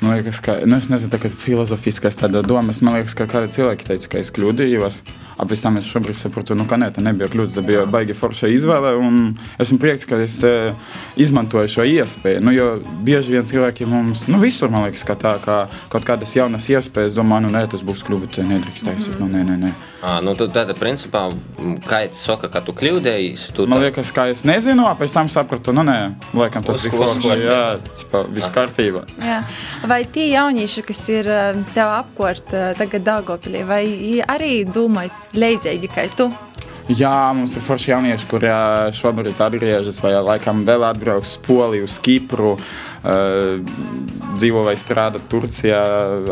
Man 0.00 0.18
liekas, 0.18 0.42
ka 0.44 0.58
nu, 0.68 0.76
es 0.76 0.90
nezinu, 0.92 1.08
tā 1.08 1.30
filozofiskais 1.32 2.18
domas. 2.44 2.82
Man 2.84 2.98
liekas, 2.98 3.14
ka 3.16 3.24
kādi 3.30 3.54
cilvēki 3.54 3.88
teica, 3.88 4.10
ka 4.12 4.20
es 4.20 4.30
kļūdījos. 4.36 5.00
Pēc 5.36 5.62
tam 5.62 5.76
es 5.80 5.88
šobrīd 5.88 6.16
saprotu, 6.16 6.56
nu, 6.56 6.64
ka 6.68 6.76
nē, 6.80 6.90
tā 6.92 7.04
nebija 7.04 7.28
kļūda. 7.32 7.56
Tā 7.56 7.64
bija 7.64 7.86
baigi 7.88 8.16
forša 8.16 8.50
izvēle. 8.52 8.92
Esmu 9.60 9.80
priecīgs, 9.80 10.08
ka 10.08 10.20
es 10.24 10.36
e, 10.44 10.52
izmantoju 11.20 11.72
šo 11.72 11.84
iespēju. 11.88 12.44
Nu, 12.44 12.52
jo 12.56 12.68
bieži 13.04 13.36
vien 13.36 13.48
cilvēki 13.48 13.88
mums, 13.88 14.26
nu, 14.32 14.40
visur 14.40 14.72
man 14.72 14.84
liekas, 14.86 15.04
ka 15.08 15.16
tā 15.16 15.36
kā 15.44 15.58
kaut 15.92 16.08
kādas 16.08 16.32
jaunas 16.36 16.68
iespējas, 16.72 17.16
domā, 17.16 17.40
nu, 17.44 17.52
nē, 17.52 17.66
tas 17.72 17.84
būs 17.84 18.04
kļūda, 18.08 18.44
nedrīkst 18.48 18.88
taisīt. 18.88 19.16
Mm 19.16 19.20
-hmm. 19.20 19.32
nu, 19.32 19.32
nē, 19.36 19.44
nē, 19.44 19.58
nē. 19.64 19.74
À, 20.06 20.20
nu, 20.20 20.34
tad, 20.36 20.52
tad, 20.52 20.70
principā, 20.78 21.24
kā 21.88 22.02
jau 22.04 22.12
saka, 22.14 22.48
ka 22.52 22.60
tu 22.60 22.72
kļūdījies, 22.76 23.46
tu 23.56 23.64
man 23.66 23.80
liekas, 23.80 24.12
ka 24.14 24.28
es 24.28 24.44
nezinu, 24.44 24.84
pēc 25.00 25.14
tam 25.16 25.30
sapratu, 25.32 25.72
nu, 25.72 25.82
nē, 25.88 25.96
laikam 26.36 26.62
tas 26.62 26.82
bija 26.84 26.92
forši. 26.94 27.32
Jā, 27.40 27.62
cipa, 27.96 28.20
viss 28.28 28.52
kārtībā. 28.52 29.02
Jā. 29.18 29.40
Vai 29.86 30.00
tie 30.10 30.24
jaunieši, 30.32 30.82
kas 30.82 31.00
ir 31.14 31.28
tev 31.76 31.92
apkārt 31.94 32.50
tagad 32.78 33.04
Dāngopilī, 33.06 33.62
vai 33.68 33.84
arī 34.26 34.64
domāju 34.66 35.38
līdzīgi 35.38 35.90
kā 35.94 36.08
tu? 36.18 36.26
Jā, 36.86 37.32
mums 37.34 37.56
ir 37.58 37.64
forši 37.66 37.90
jaunieši, 37.90 38.26
kuriem 38.30 38.92
šobrīd 38.94 39.40
atgriežas, 39.42 39.96
vai 40.04 40.12
laikam 40.22 40.60
vēl 40.68 40.84
atbrauks 40.86 41.32
uz 41.32 41.40
Poliju, 41.42 41.88
uz 41.88 41.96
Kipru, 41.98 42.52
uh, 42.54 43.80
dzīvo 44.38 44.62
vai 44.68 44.76
strādā 44.78 45.18
Turcijā, 45.18 45.80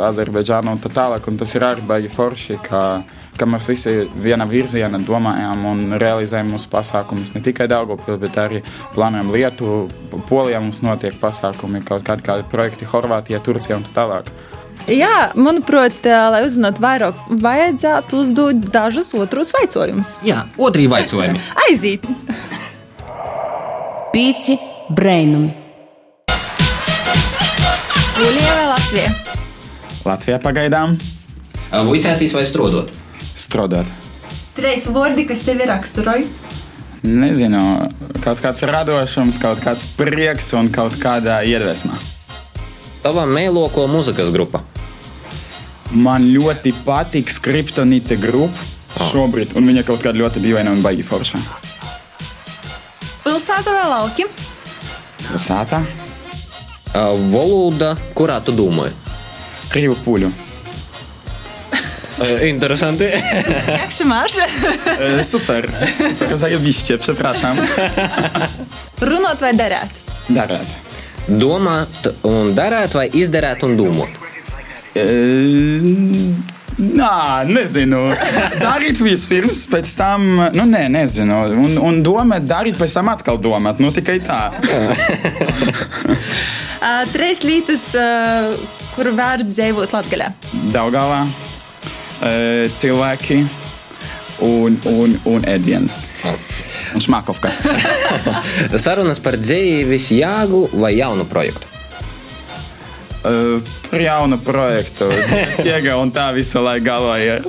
Azerbaidžānā 0.07 0.77
un 0.77 0.79
tā 0.79 0.93
tālāk. 0.95 1.27
Un 1.27 1.41
tas 1.43 1.57
ir 1.59 1.67
arī 1.67 1.83
baigi 1.89 2.13
forši, 2.15 2.61
ka, 2.63 2.85
ka 3.35 3.51
mēs 3.51 3.67
visi 3.73 3.97
viena 4.15 4.47
virziena 4.47 5.03
domājam 5.03 5.67
un 5.73 5.99
realizējam 5.99 6.55
mūsu 6.55 6.71
pasākumus. 6.71 7.35
Ne 7.35 7.43
tikai 7.43 7.67
Daugopilī, 7.75 8.21
bet 8.23 8.39
arī 8.39 8.63
plānojam 8.95 9.35
Lietuvu, 9.35 9.89
Polijā 10.31 10.63
mums 10.63 10.87
notiek 10.87 11.19
pasākumi, 11.19 11.83
kaut 11.83 12.07
kādi, 12.07 12.23
kādi 12.31 12.47
projekti 12.55 12.87
Horvātijā, 12.95 13.43
Turcijā 13.43 13.83
un 13.83 13.89
tā 13.91 13.99
tālāk. 14.05 14.31
Jā, 14.91 15.31
manuprāt, 15.33 16.05
lai 16.05 16.43
uzzinātu 16.45 16.83
vairāk, 16.85 17.21
vajadzētu 17.41 18.19
uzdot 18.21 18.67
dažus 18.75 19.15
otrus 19.17 19.55
jautājumus. 19.57 20.15
Jā, 20.27 20.45
otrī 20.61 20.85
jautājumi. 20.85 21.41
Aiziet! 21.65 22.05
Pīci 24.13 24.59
brainumi. 24.95 25.55
Polijā 28.15 28.53
vai 28.55 28.67
Latvijā? 28.71 29.09
Latvijā 30.05 30.37
pagaidām. 30.45 30.99
Vicētīs 31.89 32.37
vai 32.37 32.45
strādāt? 32.47 32.93
Strādāt. 33.35 33.89
Trīs 34.55 34.85
vārdi, 34.87 35.25
kas 35.27 35.43
tevi 35.49 35.67
raksturoja. 35.67 36.29
Nezinu, 37.05 37.63
kaut 38.23 38.39
kāds 38.45 38.63
radošums, 38.69 39.41
kaut 39.43 39.65
kāds 39.65 39.89
prieks 39.99 40.53
un 40.57 40.71
kaut 40.73 40.95
kādā 41.01 41.41
iedvesmā. 41.49 41.99
Tava 43.05 43.27
mēloko 43.29 43.83
mūzikas 43.85 44.31
grupa. 44.33 44.63
Man 45.93 46.25
ļoti 46.33 46.71
patīk 46.87 47.29
skriptonīte 47.29 48.17
grupa 48.17 48.57
oh. 48.97 49.11
šobrīd, 49.11 49.53
un 49.61 49.69
viņa 49.69 49.83
kaut 49.85 50.01
kāda 50.01 50.23
ļoti 50.23 50.41
dīvaina 50.41 50.73
un 50.73 50.81
baigi 50.81 51.05
forša. 51.05 51.41
Pilsēta 53.27 53.75
vai 53.77 53.83
lauki? 53.91 54.25
Pilsēta. 55.27 55.83
Uh, 56.95 57.13
valoda, 57.29 57.93
kurā 58.17 58.39
tu 58.41 58.55
domā? 58.57 58.89
Krievu 59.69 59.99
puļu. 60.07 60.33
Interesanti. 62.49 63.11
Jak 63.69 63.93
się 63.93 64.05
masz? 64.05 64.39
super, 65.23 65.69
super, 65.99 66.39
zajebiście, 66.39 66.99
przepraszam. 66.99 67.59
Runāt 69.01 69.45
vai 69.45 69.53
darēt? 69.53 69.93
Darēt. 70.31 70.84
Domāt 71.29 72.11
un 72.29 72.53
darīt, 72.57 72.97
vai 72.97 73.07
izdarīt 73.17 73.63
un 73.65 73.79
domāt? 73.79 74.19
E, 74.95 75.05
Nā, 76.75 77.45
nezinu. 77.47 78.01
Darīt 78.59 78.99
vispirms, 79.05 79.61
pēc 79.71 79.93
tam, 79.95 80.25
nu, 80.57 80.65
nē, 80.67 80.89
nezinu. 80.91 81.37
Un, 81.63 81.77
un 81.79 82.01
domāt, 82.03 82.49
darīt, 82.51 82.79
pēc 82.81 82.97
tam 82.99 83.13
atkal 83.13 83.39
domāt. 83.39 83.79
Nu, 83.83 83.93
tikai 83.95 84.19
tā. 84.27 84.41
uh, 86.19 87.05
trīs 87.15 87.45
lietas, 87.47 87.87
uh, 87.95 88.59
kur 88.97 89.13
vērts 89.15 89.55
dzīvot 89.55 89.95
Latvijā. 89.95 90.33
Daugavā, 90.75 91.23
uh, 91.31 92.67
cilvēki 92.83 93.45
un, 94.43 94.81
un, 94.91 95.19
un 95.31 95.51
ēdiens. 95.55 96.03
Un 96.95 97.03
šmakovka. 97.03 97.51
Sarunas 98.85 99.19
par 99.23 99.37
dzīves 99.41 100.13
jāgu 100.15 100.69
vai 100.79 100.95
jaunu 100.97 101.27
projektu? 101.27 101.71
Uh, 103.25 103.63
par 103.89 104.05
jaunu 104.05 104.39
projektu. 104.45 105.09
Es 105.11 105.59
iegāju 105.65 105.97
un 106.05 106.13
tā 106.15 106.29
visu 106.37 106.63
laiku 106.63 106.87
galvā 106.87 107.17
ir. 107.25 107.49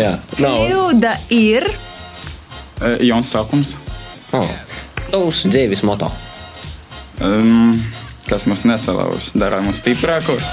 Jā, 0.00 0.16
Kļūda 0.38 1.14
ir. 1.36 1.68
Uh, 2.80 2.96
Jauns 3.04 3.30
sākums. 3.30 3.76
Oh. 4.32 4.48
Tavs 5.10 5.44
dzīves 5.50 5.84
moto. 5.86 6.10
Um, 7.20 7.76
kas 8.30 8.48
mums 8.48 8.64
nesalauž, 8.64 9.32
dara 9.36 9.60
mums 9.60 9.84
stiprākos. 9.84 10.48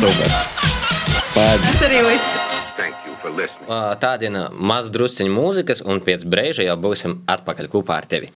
Super. 0.00 0.38
Tas 1.34 1.82
arī 1.86 2.06
viss. 2.08 2.47
Tāda 4.02 4.28
ir 4.28 4.38
maz 4.52 4.90
drusciņa 4.94 5.32
mūzikas, 5.32 5.82
un 5.86 6.02
pēc 6.04 6.26
brīža 6.28 6.66
jau 6.66 6.76
būsim 6.80 7.20
atpakaļ 7.28 7.70
kopā 7.72 8.02
ar 8.02 8.08
tevi. 8.10 8.30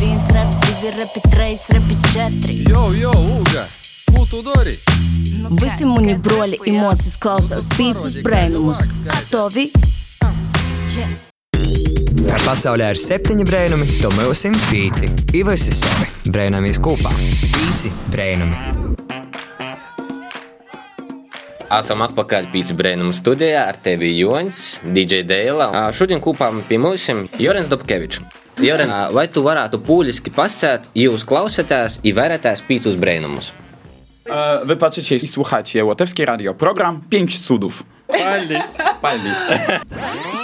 Viens 0.00 0.28
reps, 0.34 0.58
divi 0.66 0.92
repi, 0.96 1.22
trīs 1.32 1.64
repi, 1.72 1.98
četri. 2.12 2.58
Jo, 2.68 2.90
jo, 2.96 3.12
Uga! 3.38 3.64
Ko 4.12 4.26
tu 4.28 4.42
dari? 4.44 4.76
Visi 5.60 5.86
muni 5.88 6.14
broļi 6.20 6.60
i 6.68 6.74
mūsis 6.76 7.16
klausās 7.22 7.68
pīcis 7.76 8.20
brainumus. 8.24 8.84
Gatavi? 9.06 9.68
Kā 12.22 12.40
pasaulē 12.46 12.92
ir 12.94 13.00
septiņi 13.00 13.46
brainumi, 13.48 13.88
to 14.02 14.12
mēs 14.16 14.34
esam 14.36 14.58
pīci. 14.68 15.10
Ivas 15.38 15.68
ir 15.70 15.78
savi 15.80 16.32
brainamies 16.32 16.80
kopā. 16.82 17.12
Pīci 17.54 17.92
brainumi. 18.12 19.01
Esam 21.72 22.02
atpakaļ 22.04 22.50
Pīcis 22.52 22.76
Brēnuma 22.76 23.14
studijā 23.16 23.62
ar 23.70 23.78
tevi 23.80 24.10
Joņš, 24.18 24.58
DJ 24.92 25.22
Dēlā. 25.24 25.70
Šodien 25.96 26.20
kopā 26.20 26.50
pie 26.68 26.76
mums 26.76 27.06
ir 27.08 27.22
Jorens 27.40 27.70
Dobkevičs. 27.72 28.20
Joren, 28.60 28.92
vai 29.16 29.24
tu 29.32 29.40
varētu 29.46 29.80
pūliski 29.86 30.34
pasakāt, 30.36 30.90
jūs 30.98 31.24
klausāties, 31.24 32.02
ir 32.04 32.18
vērtētājs 32.18 32.64
Pīcis 32.68 33.00
Brēnumus? 33.00 33.54
Wy 34.68 34.76
patrzycie 34.76 35.16
i 35.16 35.26
słuchacie 35.26 35.84
Łotewskiej 35.84 36.26
Radio, 36.26 36.54
program 36.54 37.00
5 37.08 37.38
cudów. 37.38 37.82
Paldies! 38.06 38.76
Paldies! 39.00 39.38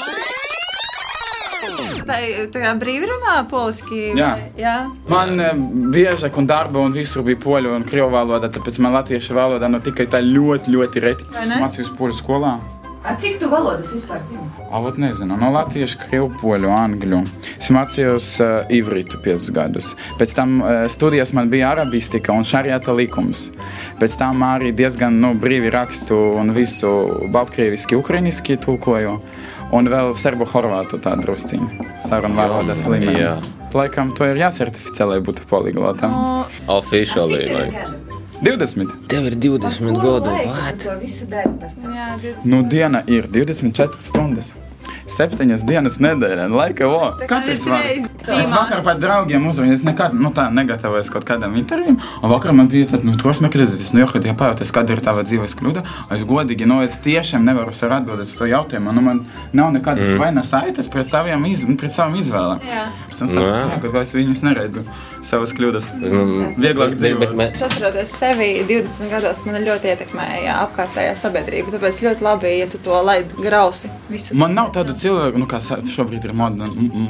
Vai 2.09 2.23
tā 2.53 2.63
kā 2.63 2.73
brīvi 2.81 3.09
runā 3.11 3.37
poliski? 3.51 4.01
Jā. 4.17 4.31
Jā. 4.59 4.77
Man 5.11 5.37
e, 5.43 5.51
biežāk 5.93 6.39
un 6.41 6.49
darba 6.49 6.81
un 6.81 6.97
visur 6.97 7.27
bija 7.27 7.41
poļu 7.43 7.75
un 7.77 7.85
krievu 7.89 8.11
valoda, 8.17 8.49
tāpēc 8.53 8.81
man 8.85 8.97
latviešu 8.97 9.37
valoda 9.37 9.69
nu 9.69 9.83
tikai 9.85 10.09
tā 10.11 10.23
ļoti, 10.25 10.73
ļoti 10.73 11.05
reti. 11.05 11.29
Mācījos 11.61 11.93
poļu 11.99 12.17
skolā. 12.17 12.57
A 13.09 13.15
cik 13.17 13.39
tu 13.41 13.47
valodas 13.49 13.93
vispār 13.95 14.19
zini? 14.21 14.43
A, 14.71 14.81
vot 14.83 14.99
nezinu, 14.99 15.37
no 15.39 15.49
latviešu, 15.55 16.01
krievu, 16.03 16.29
poļu, 16.41 16.69
angļu. 16.75 17.21
Es 17.55 17.71
mācījos 17.73 18.31
uh, 18.43 18.49
ivritu 18.75 19.21
5 19.25 19.53
gadus. 19.55 19.93
Pēc 20.19 20.35
tam 20.37 20.59
uh, 20.61 20.83
studijās 20.91 21.33
man 21.37 21.49
bija 21.53 21.71
arabistika 21.73 22.35
un 22.37 22.45
šariata 22.45 22.93
likums. 22.93 23.49
Pēc 24.03 24.19
tam 24.19 24.43
arī 24.45 24.75
diezgan 24.77 25.21
nu, 25.23 25.33
brīvi 25.39 25.71
rakstu 25.73 26.19
un 26.41 26.53
visu 26.57 26.91
baltkrieviski, 27.33 27.97
ukrainiski 27.97 28.59
tulkoju. 28.61 29.15
Un 29.77 29.89
vēl 29.93 30.15
serbu 30.17 30.47
horvātu 30.49 30.97
tādu 31.05 31.27
drusciņu. 31.27 31.87
Sarunu 32.01 32.39
valodas 32.39 32.87
Jā. 32.87 32.93
līmenī. 32.95 33.25
Laikam 33.77 34.15
to 34.17 34.25
ir 34.25 34.39
jācertificē, 34.41 35.05
lai 35.11 35.19
būtu 35.21 35.45
poliglotam. 35.51 36.15
Oficiāli. 36.73 37.43
vai? 37.53 37.85
20. 38.41 38.95
Tev 39.11 39.27
ir 39.29 39.37
20 39.37 39.99
gadu. 40.01 40.33
To 40.85 40.95
visu 41.03 41.27
dari 41.29 41.51
pēc 41.61 41.77
tam. 41.83 41.93
Jā, 41.93 42.09
20. 42.23 42.47
Nu, 42.49 42.63
diena 42.63 43.03
ir 43.07 43.29
24 43.29 44.01
stundas. 44.01 44.55
Septiņas 45.09 45.65
dienas 45.69 45.97
nedēļā, 46.05 46.49
laika 46.53 46.89
vo. 46.91 47.13
Katrs 47.31 47.65
var. 47.69 47.87
Es 48.29 48.51
vakar 48.53 48.83
pat 48.85 48.99
draugiem 49.01 49.47
uzzvanīju, 49.49 49.79
es 49.81 49.87
nekad 49.87 50.13
nu, 50.17 50.31
tā 50.37 50.49
negatavojos 50.53 51.09
kaut 51.15 51.25
kādam 51.29 51.57
intervijam. 51.57 51.97
Un 52.23 52.33
vakar 52.33 52.53
man 52.57 52.69
bija 52.69 52.91
tāds, 52.93 53.07
nu, 53.09 53.15
tos 53.21 53.41
meklēties, 53.45 53.95
nu, 53.97 54.05
kad 54.11 54.27
jāpajautājas, 54.29 54.73
kāda 54.75 54.97
ir 54.97 55.03
tava 55.05 55.25
dzīves 55.27 55.57
kļūda. 55.59 55.85
Es 56.17 56.27
godīgi, 56.29 56.69
nu, 56.69 56.83
es 56.85 56.99
tiešām 57.05 57.47
nevaru 57.49 57.73
sev 57.77 57.95
atbildēt 57.97 58.29
uz 58.29 58.37
to 58.37 58.49
jautājumu. 58.51 58.93
Nu, 58.93 59.05
man 59.09 59.25
nav 59.57 59.73
nekādas 59.77 60.09
Mm. 60.09 60.19
vainas 60.23 60.49
saites 60.53 60.89
pret 60.89 61.07
saviem, 61.07 61.45
iz, 61.51 61.65
pret 61.79 61.93
savām 61.93 62.17
izvēlēm. 62.21 62.61
Jā. 62.65 62.85
Es 63.11 63.19
kaut 63.19 63.89
kā 63.93 64.03
es 64.03 64.15
viņus 64.17 64.43
neredzu, 64.47 64.85
savas 65.23 65.53
kļūdas. 65.57 65.89
Mm, 65.99 66.53
Vieglāk 66.59 66.95
dzīvot. 66.99 67.35
Es 67.49 67.63
atceros 67.67 68.13
sevi 68.19 68.49
20 68.69 69.11
gados, 69.13 69.43
man 69.47 69.63
ļoti 69.67 69.91
ietekmēja 69.93 70.57
apkārtējā 70.67 71.15
sabiedrība. 71.19 71.75
Tāpēc 71.77 72.01
ļoti 72.07 72.25
labi, 72.27 72.53
ja 72.61 72.67
tu 72.73 72.79
to 72.85 73.01
laidi 73.05 73.37
grausi. 73.43 73.91
Visu. 74.09 74.37
Man 74.39 74.55
nav 74.57 74.73
tādu 74.77 74.95
cilvēku, 75.01 75.41
nu, 75.41 75.47
kā 75.51 75.61
šobrīd 75.63 76.27
ir 76.29 76.35
mod, 76.37 76.59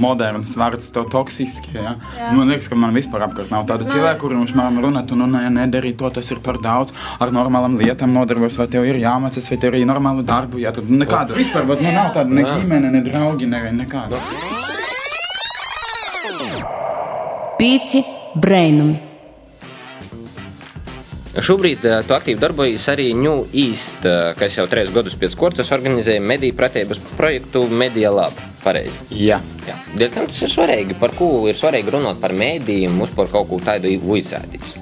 moderns 0.02 0.54
vārds, 0.58 0.90
to 0.94 1.04
toksiski. 1.10 1.72
Ja? 1.76 1.94
Jā. 2.18 2.30
Nu, 2.32 2.42
man 2.42 2.52
liekas, 2.52 2.68
ka 2.70 2.78
man 2.78 2.94
vispār 2.96 3.24
apkārt 3.26 3.52
nav 3.54 3.66
tādu 3.70 3.86
Nē. 3.86 3.92
cilvēku, 3.94 4.20
kuriem 4.26 4.44
viņš 4.44 4.54
man 4.58 4.78
runā, 4.84 5.04
tu 5.08 5.18
nu, 5.18 5.28
ne, 5.30 5.44
nedari 5.54 5.94
to, 5.98 6.10
tas 6.14 6.30
ir 6.34 6.42
par 6.44 6.60
daudz. 6.64 6.94
Ar 7.22 7.34
normālām 7.34 7.78
lietām 7.80 8.14
nodarbos, 8.16 8.58
vai 8.60 8.68
tev 8.70 8.86
ir 8.88 9.00
jāmācās, 9.02 9.50
vai 9.52 9.60
tev 9.64 9.78
ir 9.78 9.88
normāla 9.88 10.26
darba. 10.26 10.60
Ja? 10.62 10.74
Tad 10.76 10.92
nekāda 10.92 11.36
vispār, 11.38 11.66
bet 11.68 11.82
nu, 11.84 11.92
nav 11.94 12.12
tāda 12.16 12.32
ne 12.32 12.46
Jā. 12.46 12.60
ģimene, 12.60 12.92
ne 12.94 13.04
draugi, 13.06 13.50
ne 13.50 13.64
nekāda. 13.82 14.22
Pieci 17.58 18.04
brainumi. 18.38 19.07
Šobrīd 21.38 21.84
eh, 21.86 22.00
tu 22.06 22.14
aktīvi 22.16 22.40
darbojies 22.42 22.88
arī 22.90 23.12
New 23.14 23.44
East, 23.54 24.02
eh, 24.08 24.32
kas 24.38 24.56
jau 24.58 24.66
trīs 24.70 24.90
gadus 24.94 25.14
pēc 25.18 25.36
kārtas 25.38 25.70
organizēja 25.76 26.22
mediju 26.24 26.56
pratības 26.58 26.98
projektu 27.14 27.66
Media 27.70 28.10
Lab. 28.14 28.34
Pareizi. 28.58 28.96
Jā. 29.14 29.38
Jā. 29.68 29.76
Dēļ 29.94 30.10
tam 30.16 30.26
tas 30.26 30.40
ir 30.42 30.50
svarīgi. 30.50 30.96
Par 30.98 31.14
ko 31.16 31.46
ir 31.48 31.56
svarīgi 31.56 31.94
runāt 31.94 32.18
par 32.20 32.34
mēdījiem, 32.36 32.98
uz 33.04 33.12
par 33.14 33.30
kaut 33.30 33.46
ko 33.52 33.60
tādu 33.62 33.92
uicētīs. 34.02 34.74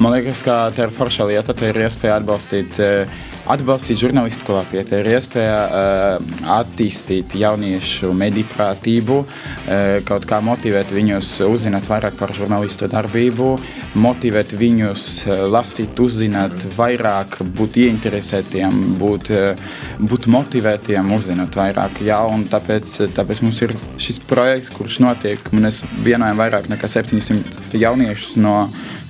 Man 0.00 0.14
liekas, 0.14 0.40
ka 0.46 0.56
tā 0.74 0.86
ir 0.88 0.94
forša 0.96 1.26
lieta. 1.28 1.54
Tā 1.54 1.68
ir 1.68 1.82
iespēja 1.84 2.16
atbalstīt, 2.22 2.80
eh, 2.80 3.20
atbalstīt 3.48 3.98
žurnālistiku 4.02 4.54
Latvijā. 4.56 4.84
Tā 4.86 5.00
ir 5.00 5.08
iespēja 5.14 5.58
uh, 5.64 6.32
attīstīt 6.58 7.36
jauniešu 7.38 8.10
mediprātību, 8.16 9.18
uh, 9.24 9.98
kaut 10.08 10.26
kā 10.28 10.40
motivēt 10.44 10.92
viņus 10.94 11.32
uzzināt 11.48 11.88
vairāk 11.88 12.18
par 12.18 12.34
žurnālistu 12.36 12.88
darbību, 12.92 13.50
motivēt 13.98 14.52
viņus 14.58 15.06
uh, 15.26 15.46
lasīt, 15.52 15.98
uzzināt 16.04 16.66
vairāk, 16.76 17.40
būt 17.58 17.80
ieinteresētiem, 17.86 18.76
būt, 19.00 19.32
uh, 19.32 19.80
būt 19.98 20.28
motivētiem, 20.32 21.14
uzzināt 21.16 21.56
vairāk. 21.58 22.02
Jā, 22.04 22.20
un 22.28 22.44
tāpēc, 22.50 22.94
tāpēc 23.16 23.42
mums 23.46 23.62
ir 23.64 23.74
šis 24.02 24.20
projekts, 24.28 24.74
kurš 24.76 25.00
notiek. 25.06 25.50
Mēs 25.56 25.82
vienojam 26.04 26.38
vairāk 26.38 26.68
nekā 26.70 26.90
700 26.90 27.80
jauniešus 27.80 28.38
no, 28.42 28.60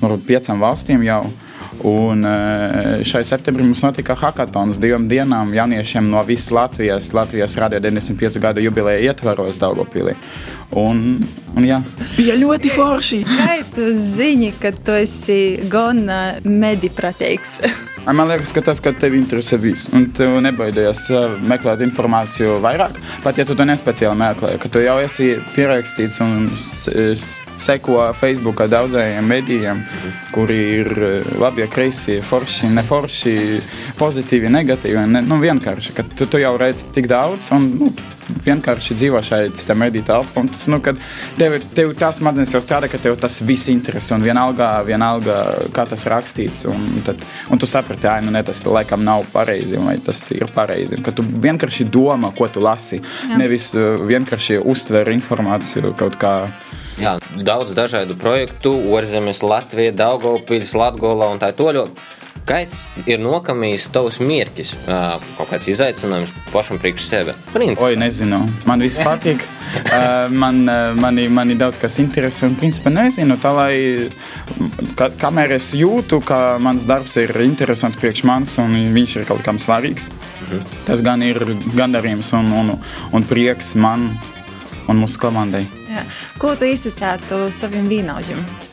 no 0.03 0.17
piecām 0.29 0.63
valstīm 0.63 1.03
jau. 1.09 1.25
Un 1.87 2.25
eh, 2.27 3.05
šai 3.07 3.21
septembrī 3.25 3.63
mums 3.63 3.85
notika 3.87 4.17
hackathons 4.19 4.81
divām 4.83 5.05
dienām 5.11 5.53
jauniešiem 5.55 6.09
no 6.11 6.23
visas 6.27 6.51
Latvijas. 6.51 7.13
Latvijas 7.15 7.55
radio 7.63 7.79
95 7.85 8.41
gadu 8.43 8.65
jubileja 8.65 9.13
ietvaros 9.13 9.61
Daugopilī. 9.63 10.17
Un, 10.77 10.99
un 11.57 11.65
jā, 11.65 11.79
bija 12.19 12.35
ļoti 12.37 12.69
forši. 12.75 13.21
Vai 13.39 13.61
tu 13.75 13.87
zini, 13.97 14.51
ka 14.61 14.73
tu 14.75 14.93
esi 14.99 15.39
gan 15.73 16.03
medipratīgs? 16.45 17.59
Man 18.09 18.29
liekas, 18.31 18.53
ka 18.57 18.63
tas, 18.65 18.81
ka 18.81 18.93
tev 18.97 19.15
interesē 19.19 19.59
viss, 19.61 19.89
un 19.93 20.07
tu 20.17 20.27
nebaidies 20.45 21.03
uh, 21.13 21.35
meklēt 21.45 21.83
informāciju 21.85 22.59
vairāk, 22.65 22.97
pat 23.25 23.37
ja 23.41 23.45
tu 23.49 23.57
to 23.59 23.67
nespeciāli 23.69 24.17
meklē, 24.17 24.55
ka 24.63 24.71
tu 24.73 24.81
jau 24.81 24.97
esi 25.05 25.35
pierakstīts 25.57 26.17
un 26.25 26.49
s- 26.57 27.39
seko 27.59 28.01
Facebookā 28.19 28.69
daudzajiem 28.71 29.27
medijiem, 29.29 29.83
kuri 30.35 30.59
ir 30.81 30.93
uh, 30.99 31.33
labi, 31.43 31.67
kreisi, 31.73 32.21
forši, 32.25 32.71
neforši, 32.79 33.35
pozitīvi, 33.99 34.51
negatīvi. 34.53 35.07
Ne, 35.11 35.23
nu, 35.27 35.41
vienkārši, 35.43 35.97
ka 35.97 36.07
tu, 36.17 36.27
tu 36.31 36.41
jau 36.43 36.55
redzi 36.61 36.89
tik 36.95 37.09
daudz, 37.11 37.51
un 37.57 37.69
nu, 37.79 37.91
vienkārši 38.45 38.95
dzīvo 38.99 39.21
šajā 39.25 39.53
citā 39.57 39.75
mediju 39.79 40.05
telpā. 40.09 40.43
Tas, 40.53 40.67
nu, 40.69 40.79
kad 40.85 40.99
tev, 41.39 41.55
ir- 41.59 41.67
tev 41.75 41.95
tas 41.99 42.19
smadzenes 42.21 42.53
jau 42.53 42.61
strādā, 42.61 42.91
ka 42.93 43.01
tev 43.01 43.17
tas 43.21 43.39
viss 43.41 43.71
interesē, 43.73 44.19
un 44.19 44.27
vienalga, 44.27 44.71
vienalga 44.87 45.39
kā 45.75 45.87
tas 45.89 46.05
rakstīts, 46.13 46.67
un, 46.69 47.01
tad, 47.07 47.23
un 47.51 47.59
tu 47.61 47.67
saprati, 47.69 48.05
ka 48.05 48.19
nu, 48.25 48.31
ne, 48.35 48.43
tas 48.47 48.61
laikam 48.69 49.03
nav 49.07 49.25
pareizi, 49.33 49.81
vai 49.81 49.97
tas 50.05 50.21
ir 50.37 50.51
pareizi. 50.55 51.01
Ka 51.03 51.13
tu 51.17 51.25
vienkārši 51.25 51.89
domā, 51.89 52.31
ko 52.37 52.49
tu 52.53 52.61
lasi, 52.65 53.01
Jā. 53.01 53.41
nevis 53.41 53.71
uh, 53.79 53.97
vienkārši 54.09 54.61
uztver 54.65 55.09
informāciju 55.17 55.95
kaut 55.99 56.21
kā. 56.21 56.35
Jā, 56.99 57.15
daudz 57.47 57.77
dažādu 57.79 58.17
projektu, 58.19 58.73
ārzemes, 58.99 59.45
Latvija, 59.47 59.93
Daugopils, 59.95 60.75
Latgola 60.75 61.29
un 61.31 61.39
tā 61.39 61.53
toļo. 61.55 61.87
Kāds 62.49 62.87
ir 63.05 63.21
nokamījis 63.21 63.91
tavs 63.93 64.19
mērķis, 64.25 64.73
kaut 65.37 65.51
kāds 65.51 65.69
izaicinājums 65.69 66.33
pašam 66.51 66.81
priekš 66.81 67.05
sevi? 67.05 67.35
Oi, 67.55 67.93
nezinu. 68.01 68.41
Man 68.67 68.83
viss 68.83 68.99
patīk. 69.05 69.45
Man, 70.33 70.63
mani, 70.99 71.29
mani 71.29 71.59
daudz 71.61 71.77
kas 71.79 72.01
interesē. 72.01 72.49
Un, 72.49 72.57
principā, 72.59 72.91
nezinu, 72.95 73.37
tā 73.39 73.53
lai 73.53 73.73
ka, 74.99 75.13
kamēr 75.21 75.59
es 75.59 75.71
jūtu, 75.77 76.23
ka 76.25 76.57
mans 76.63 76.89
darbs 76.89 77.19
ir 77.21 77.37
interesants 77.45 78.01
priekš 78.01 78.25
manis 78.27 78.59
un 78.59 78.75
viņš 78.97 79.19
ir 79.21 79.29
kaut 79.29 79.45
kam 79.47 79.61
svarīgs, 79.63 80.09
tas 80.89 81.05
gan 81.05 81.23
ir 81.23 81.45
gandarījums 81.77 82.33
un, 82.41 82.55
un, 82.63 82.79
un 83.13 83.29
prieks 83.29 83.77
man 83.79 84.15
un 84.89 85.05
mūsu 85.05 85.21
komandai. 85.21 85.69
Jā. 85.99 86.09
Ko 86.41 86.55
tu 86.59 86.69
izsacētu 86.71 87.47
saviem 87.55 87.91
vīnaudžiem? 87.91 88.68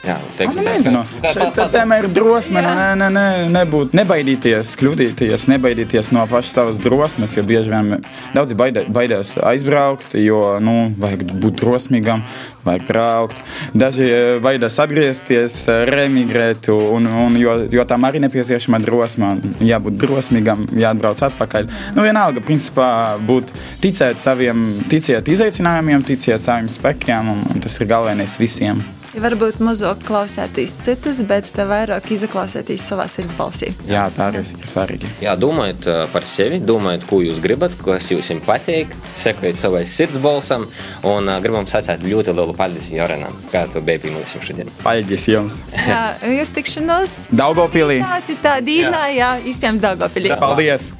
Jā, 0.00 0.14
Nu, 0.40 0.62
nezinu, 0.64 1.00
šeit 1.20 1.50
tā 1.52 1.66
tēma 1.68 1.98
ir 2.00 2.06
drosme. 2.08 2.62
Ne, 2.64 2.84
ne, 2.96 3.08
ne, 3.12 3.24
nebūt, 3.52 3.92
nebaidīties, 3.98 4.72
kļūdīties, 4.80 5.44
nebaidīties 5.52 6.08
no 6.16 6.22
pašas 6.30 6.54
savas 6.56 6.78
drosmes. 6.80 7.34
Jo 7.36 7.44
bieži 7.44 7.68
vien 7.68 8.06
daudzi 8.32 8.56
baidē, 8.56 8.86
baidās 8.88 9.34
aizbraukt, 9.36 10.14
jo 10.16 10.56
nu, 10.64 10.94
vajag 11.00 11.26
būt 11.42 11.60
drosmīgam, 11.60 12.22
vajag 12.64 12.86
braukt. 12.88 13.42
Daži 13.76 14.06
eh, 14.08 14.28
baidās 14.40 14.78
atgriezties, 14.80 15.58
eh, 15.68 15.82
remigrēt, 15.90 16.70
un, 16.72 17.04
un, 17.26 17.36
jo, 17.40 17.58
jo 17.68 17.84
tam 17.88 18.08
arī 18.08 18.22
nepieciešama 18.24 18.80
drosme. 18.80 19.34
Jābūt 19.68 19.98
drosmīgam, 20.00 20.64
jāatbrauc 20.80 21.20
atpakaļ. 21.28 21.68
Nu, 21.98 22.06
vienalga, 22.06 22.40
principā, 22.46 22.88
būt 23.28 23.52
ticēt 23.84 24.24
saviem, 24.24 24.64
ticēt 24.88 25.28
izaicinājumiem, 25.28 26.08
ticēt 26.08 26.48
saviem 26.48 26.72
spēkiem, 26.72 27.34
un 27.36 27.60
tas 27.60 27.76
ir 27.76 27.92
galvenais 27.92 28.38
visiem. 28.40 28.80
Varbūt 29.10 29.58
mazāk 29.58 30.04
klausēties 30.06 30.76
citus, 30.84 31.18
bet 31.26 31.48
vairāk 31.56 32.06
izklausēties 32.14 32.84
savā 32.92 33.08
sirds 33.10 33.34
balsī. 33.34 33.72
Jā, 33.90 34.04
tā 34.14 34.28
arī 34.30 34.44
ir 34.44 34.70
svarīgi. 34.70 35.10
Jā, 35.24 35.34
domājiet 35.40 35.88
ā, 35.90 35.96
par 36.12 36.28
sevi, 36.30 36.60
domājiet, 36.62 37.08
ko 37.10 37.18
jūs 37.24 37.40
gribat, 37.42 37.74
kas 37.82 38.06
jums 38.12 38.30
patīk, 38.46 38.94
sekojiet 39.18 39.58
savai 39.58 39.82
sirds 39.90 40.20
balsam. 40.22 40.68
Un 41.02 41.26
uh, 41.26 41.40
gribam 41.42 41.66
sacīt 41.70 42.06
ļoti 42.06 42.36
lielu 42.38 42.54
paldies 42.54 42.86
Jorenam, 42.94 43.34
kā 43.50 43.66
tu 43.72 43.82
biji 43.82 44.04
pie 44.06 44.14
mums 44.14 44.38
šodien. 44.38 44.70
Paldies 44.84 45.26
jums! 45.32 45.60
Jā, 45.74 46.04
jūs 46.30 46.54
tikšanos 46.60 47.18
Daugopilī. 47.34 47.98
Tā 48.06 48.22
citā 48.30 48.56
dīnā, 48.62 49.08
jā, 49.18 49.34
iespējams 49.50 49.82
Daugopilī. 49.88 50.36
Paldies! 50.38 50.92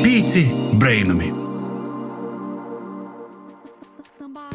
Pīci 0.00 0.46
brainami! 0.78 1.49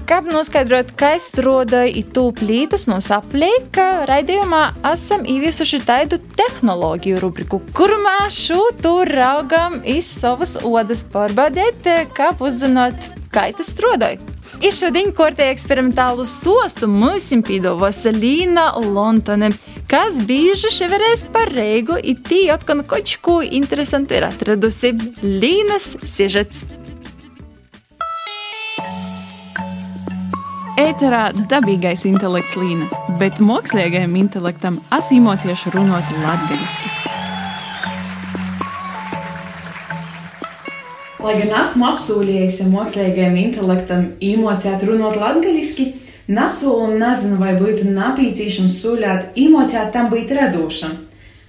Kā 0.06 0.20
noskaidrot, 0.22 0.92
kā 1.00 1.16
strādāja 1.18 1.90
itu 1.98 2.28
plītas 2.38 2.84
mums 2.86 3.08
apliek, 3.10 3.74
raidījumā 4.06 4.60
esam 4.92 5.24
ieviesuši 5.26 5.80
tādu 5.82 6.20
tehnoloģiju 6.38 7.22
rubriku, 7.24 7.58
kur 7.74 7.96
mēs 8.04 8.38
šo 8.46 8.68
tur 8.84 9.10
raugam 9.10 9.80
iz 9.82 10.06
savas 10.06 10.54
odas 10.62 11.02
pārbaudīt, 11.10 11.90
kā 12.14 12.30
uzzinot, 12.38 13.10
kā 13.34 13.48
tas 13.58 13.74
strādāja. 13.74 14.22
Ir 14.62 14.78
šodien 14.78 15.10
kortē 15.10 15.50
eksperimentālu 15.56 16.28
stostu 16.30 16.86
mums 16.86 17.34
pīdovos 17.50 18.06
Līna 18.14 18.70
Lontone, 18.78 19.56
kas 19.90 20.22
bieži 20.30 20.70
ševerēs 20.84 21.26
par 21.34 21.50
reigu, 21.50 21.98
it 21.98 22.22
tī 22.30 22.46
atkal 22.54 22.86
kaut 22.86 23.18
ko 23.26 23.42
interesantu 23.42 24.22
ir 24.22 24.30
atradusi. 24.30 24.94
Līnas 25.26 25.96
sižets. 26.06 26.85
Ēterā 30.76 31.30
dabīgais 31.48 32.02
intelekts 32.04 32.58
līna, 32.60 32.90
bet 33.16 33.38
mākslīgajam 33.40 34.12
intelektam 34.20 34.82
asimocieši 34.92 35.72
runāt 35.72 36.10
latgaļiski. 36.20 36.90
Lai 41.24 41.36
gan 41.40 41.54
esmu 41.62 41.88
apsūlījis, 41.94 42.58
ja 42.60 42.68
mākslīgajam 42.74 43.38
intelektam 43.40 44.04
īmocēt 44.20 44.84
runāt 44.90 45.16
latgaļiski, 45.22 45.86
nesolu 46.36 46.90
un 46.90 47.00
nezinu, 47.06 47.40
vai 47.40 47.56
būtu 47.56 47.88
nepieciešams 47.96 48.82
sūļāt 48.82 49.40
īmocēt 49.46 49.96
tam 49.96 50.12
būt 50.12 50.36
radošam. 50.42 51.00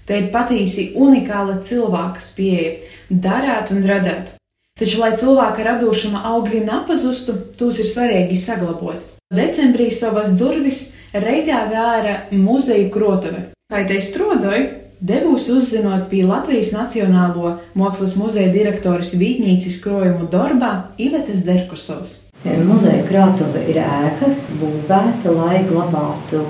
Tā 0.07 0.23
ir 0.23 0.31
patiesi 0.31 0.93
unikāla 0.95 1.59
cilvēka 1.67 2.23
spēja 2.23 2.71
darīt 3.11 3.75
un 3.75 3.83
radīt. 3.91 4.37
Taču, 4.79 5.03
lai 5.03 5.17
cilvēka 5.19 5.67
radošuma 5.67 6.23
augļi 6.31 6.63
nepazustu, 6.71 7.35
tos 7.59 7.83
ir 7.83 7.91
svarīgi 7.91 8.39
saglabāt. 8.39 9.16
Decembrī 9.35 9.89
savas 9.91 10.37
durvis 10.39 10.93
Reigā 11.11 11.65
vēra 11.67 12.13
muzeja 12.31 12.87
krotuve. 12.95 13.41
Kā 13.67 13.81
te 13.89 13.97
strādāju, 13.99 14.69
devos 15.03 15.49
uzzinot 15.51 16.05
pie 16.13 16.21
Latvijas 16.23 16.71
Nacionālo 16.71 17.57
mākslas 17.75 18.15
muzeja 18.21 18.53
direktoras 18.55 19.11
Vītņīcas 19.19 19.81
krojumu 19.83 20.29
darbā 20.31 20.93
Ivetes 21.03 21.43
Derkusovs. 21.43 22.13
Muzeja 22.45 23.03
krātuve 23.09 23.65
ir 23.67 23.81
ēka, 23.83 24.29
būvēta, 24.61 25.33
lai 25.35 25.65
glabātu 25.67 26.45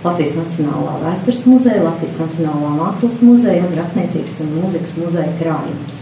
Latvijas 0.00 0.38
Nacionālā 0.38 0.94
vēstures 1.02 1.42
muzeja, 1.44 1.82
Latvijas 1.84 2.16
Nacionālā 2.22 2.70
mākslas 2.78 3.20
muzeja 3.26 3.66
un 3.68 3.76
Rakstniecības 3.76 4.38
un 4.40 4.54
mūzikas 4.62 4.96
muzeja 5.02 5.36
krājumus. 5.42 6.00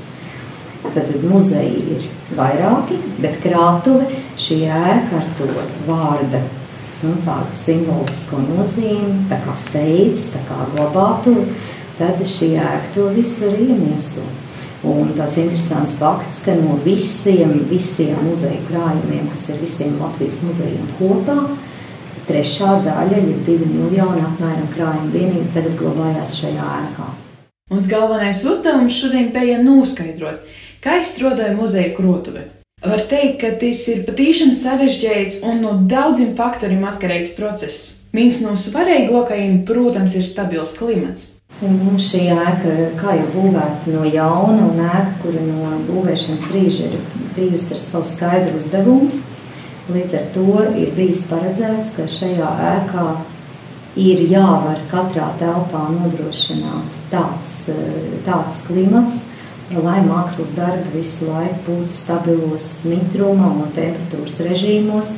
Tad 0.94 1.10
muzeji 1.26 1.82
ir 1.96 2.06
vairāki, 2.38 3.00
bet 3.18 3.42
krātuve 3.42 4.06
šī 4.40 4.60
ēka 4.70 5.20
ar 5.20 5.26
to 5.38 5.48
vārda 5.88 6.40
nu, 7.04 7.12
tādu 7.26 7.58
simbolisko 7.58 8.40
nozīmi, 8.46 9.26
tā 9.30 9.40
kā 9.44 9.56
seivs, 9.68 10.30
tā 10.32 10.40
kā 10.48 10.64
glabātuve, 10.72 11.46
tad 11.98 12.22
šī 12.22 12.54
ēka 12.62 12.94
to 12.96 13.10
visu 13.16 13.50
arī 13.50 13.68
iemieso. 13.74 14.24
Un 14.84 15.14
tāds 15.16 15.38
interesants 15.40 15.94
fakts, 15.96 16.42
ka 16.44 16.52
no 16.58 16.76
visiem, 16.84 17.62
visiem 17.70 18.18
muzeja 18.26 18.60
krājumiem, 18.68 19.30
kas 19.32 19.46
ir 19.48 19.62
visiem 19.62 19.94
Latvijas 20.00 20.36
muzejiem 20.44 20.90
kopā, 20.98 21.38
trešā 22.28 22.74
daļa, 22.84 23.22
ja 23.22 23.38
divi 23.46 23.70
miljoni 23.70 24.24
apmēram 24.26 24.68
krājuma 24.74 25.12
vienību, 25.14 25.48
tagad 25.56 25.78
glabājās 25.80 26.36
šajā 26.40 26.68
ēkā. 26.82 27.08
Mums 27.72 27.88
galvenais 27.88 28.44
uzdevums 28.44 28.92
šodien 28.92 29.32
bija 29.32 29.56
noskaidrot, 29.64 30.44
Kā 30.84 30.98
izstrādāja 31.00 31.54
muzeja 31.56 31.94
krotuve? 31.96 32.42
Var 32.84 33.00
teikt, 33.08 33.38
ka 33.40 33.50
tas 33.56 33.78
ir 33.88 34.02
patīkami 34.04 34.52
sarežģīts 34.52 35.38
un 35.48 35.62
no 35.64 35.70
daudziem 35.88 36.34
faktoriem 36.36 36.82
atkarīgs 36.84 37.32
process. 37.38 38.02
Viens 38.12 38.42
no 38.44 38.52
svarīgākajiem, 38.60 39.62
protams, 39.64 40.12
ir 40.18 40.26
stabils 40.28 40.74
klimats. 40.76 41.30
Un 41.64 41.96
šī 41.96 42.26
ēka, 42.34 42.74
kā 42.98 43.14
jau 43.16 43.30
būvēta 43.32 43.94
no 43.94 44.04
jauna, 44.04 44.68
un 44.68 44.82
ēka, 44.84 45.16
kura 45.22 45.46
no 45.46 45.72
būvēšanas 45.88 46.44
brīža 46.50 46.90
ir 46.90 46.98
bijusi 47.38 47.72
ar 47.72 47.80
savu 47.80 48.10
skaidru 48.10 48.60
uzdevumu, 48.60 49.22
līdz 49.94 50.18
ar 50.20 50.30
to 50.36 50.46
ir 50.76 50.92
bijis 50.98 51.24
paredzēts, 51.30 51.94
ka 51.96 52.04
šajā 52.18 52.50
ēkā 52.74 53.06
ir 54.04 54.24
jāvar 54.28 54.82
katrā 54.92 55.30
telpā 55.40 55.86
nodrošināt 55.94 57.00
tāds, 57.14 57.62
tāds 58.28 58.60
klimats, 58.68 59.24
lai 59.72 60.00
mākslas 60.04 60.50
darbi 60.56 60.98
visu 60.98 61.30
laiku 61.30 61.62
būtu 61.68 61.96
stabilos 61.96 62.66
mitruma 62.84 63.48
un 63.54 63.70
temperatūras 63.76 64.42
režīmos 64.44 65.14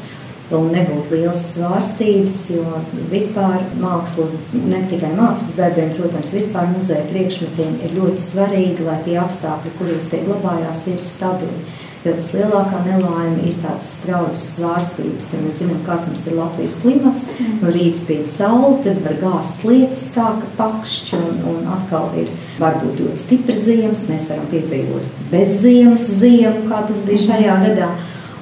un 0.55 0.69
nebūtu 0.71 1.19
liels 1.19 1.41
svārstības, 1.57 2.45
jo 2.55 2.65
vispār 3.11 3.65
mākslas, 3.83 4.31
ne 4.55 4.85
tikai 4.91 5.11
mākslas 5.17 5.57
darbiem, 5.59 5.91
protams, 5.97 6.31
vispār 6.37 6.71
muzeja 6.71 7.03
priekšmetiem 7.11 7.81
ir 7.83 7.97
ļoti 7.99 8.23
svarīgi, 8.29 8.87
lai 8.87 9.01
tie 9.03 9.17
apstākļi, 9.19 9.75
kuros 9.81 10.07
tie 10.13 10.23
glabājās, 10.23 10.87
ir 10.93 11.03
stabili. 11.03 11.67
Jo 12.07 12.13
vislielākā 12.15 12.85
nelaime 12.85 13.49
ir 13.49 13.57
tādas 13.65 13.89
straujas 13.97 14.43
svārstības. 14.53 15.31
Ja 15.33 15.41
mēs 15.43 15.57
zinām, 15.59 15.81
kāds 15.89 16.07
mums 16.07 16.23
ir 16.29 16.37
Latvijas 16.39 16.77
klimats, 16.85 17.25
mm. 17.33 17.57
no 17.65 17.73
rīta 17.75 17.99
spīd 17.99 18.29
saule, 18.31 18.77
tad 18.85 19.01
var 19.03 19.17
gāzt 19.25 19.65
lietas 19.67 20.05
tā, 20.15 20.29
ka 20.39 20.51
pakšķi 20.61 21.19
un, 21.19 21.41
un 21.51 21.71
atkal 21.75 22.13
ir 22.21 22.31
varbūt 22.63 23.03
ļoti 23.03 23.23
stipras 23.25 23.65
ziemas. 23.67 24.07
Mēs 24.13 24.29
varam 24.31 24.47
piedzīvot 24.53 25.09
bez 25.33 25.57
ziemas 25.65 26.07
ziemu, 26.21 26.69
kā 26.71 26.85
tas 26.87 27.03
bija 27.09 27.25
šajā 27.27 27.59
gadā. 27.65 27.91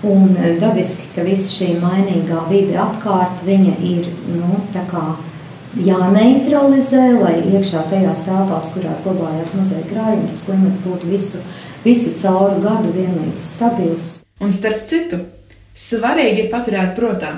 Un 0.05 0.35
e, 0.37 0.57
dabiski, 0.61 1.09
ka 1.15 1.25
visa 1.25 1.49
šī 1.49 1.79
mainīgā 1.81 2.45
vide 2.51 2.77
apkārt, 2.77 3.41
viņa 3.49 3.79
ir, 3.81 4.11
nu, 4.35 4.59
tā 4.75 4.85
kā 4.91 5.07
jāneutralizē, 5.81 7.07
lai 7.17 7.39
iekšā 7.49 7.87
tajās 7.89 8.21
telpās, 8.27 8.69
kurās 8.75 9.01
glabājās 9.07 9.55
muzeja 9.57 9.87
krājumi, 9.89 10.29
tas 10.35 10.45
klimats 10.45 10.83
būtu 10.85 11.09
visu 11.09 11.41
visu 11.85 12.15
cauru 12.21 12.61
gadu 12.65 12.93
vienlīdz 12.95 13.49
stabils. 13.55 14.13
Un 14.43 14.53
starp 14.53 14.85
citu, 14.89 15.21
svarīgi 15.79 16.45
ir 16.45 16.51
paturēt 16.53 16.95
prātā, 16.97 17.33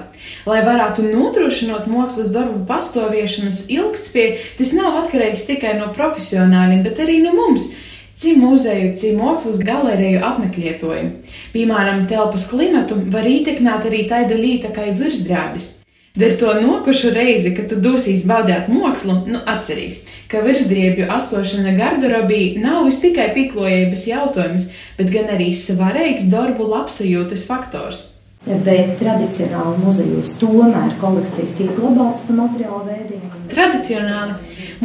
lai 0.49 0.61
varētu 0.67 1.07
nodrošināt 1.09 1.89
mākslas 1.91 2.31
darbu 2.35 2.65
pastāviešanas 2.69 3.67
ilgspēju, 3.73 4.39
tas 4.59 4.73
nav 4.77 5.03
atkarīgs 5.03 5.47
tikai 5.49 5.77
no 5.81 5.91
profesionāļiem, 5.97 6.85
bet 6.87 7.03
arī 7.05 7.21
no 7.25 7.35
mums. 7.37 7.73
Cik 8.17 8.39
muzeju, 8.41 8.95
cik 8.97 9.19
mākslas 9.19 9.59
galeriju 9.61 10.23
apmeklētoju. 10.25 11.09
Piemēram, 11.53 12.07
telpas 12.09 12.47
klimatu 12.49 12.97
var 13.13 13.29
ietekmēt 13.29 13.91
arī 13.91 14.07
tāda 14.09 14.39
lieta 14.41 14.71
kā 14.73 14.89
virsdrābis. 14.97 15.75
Dar 16.17 16.33
to 16.41 16.55
nokušu 16.61 17.11
reizi, 17.13 17.51
kad 17.53 17.69
tu 17.69 17.77
dosīs 17.77 18.23
baudīt 18.25 18.71
mākslu, 18.73 19.19
nu 19.29 19.43
atcerīs, 19.53 19.99
ka 20.33 20.41
virsdriebju 20.47 21.11
astošana 21.13 21.75
garderobī 21.77 22.57
nav 22.63 22.87
vis 22.89 23.03
tikai 23.03 23.27
piklojības 23.37 24.07
jautājums, 24.09 24.71
bet 24.97 25.13
gan 25.13 25.29
arī 25.35 25.51
svarīgs 25.53 26.31
darbu 26.33 26.71
labsajūtas 26.73 27.45
faktors. 27.51 28.07
Bet 28.47 28.97
tradicionāli 29.01 29.83
muzejos 29.83 30.33
tomēr 30.41 30.93
kolekcijas 31.03 31.53
tiek 31.59 31.77
glabātas 31.77 32.25
pa 32.25 32.39
materiālu 32.41 32.85
veidiem. 32.87 33.25
Tradicionāli 33.53 34.37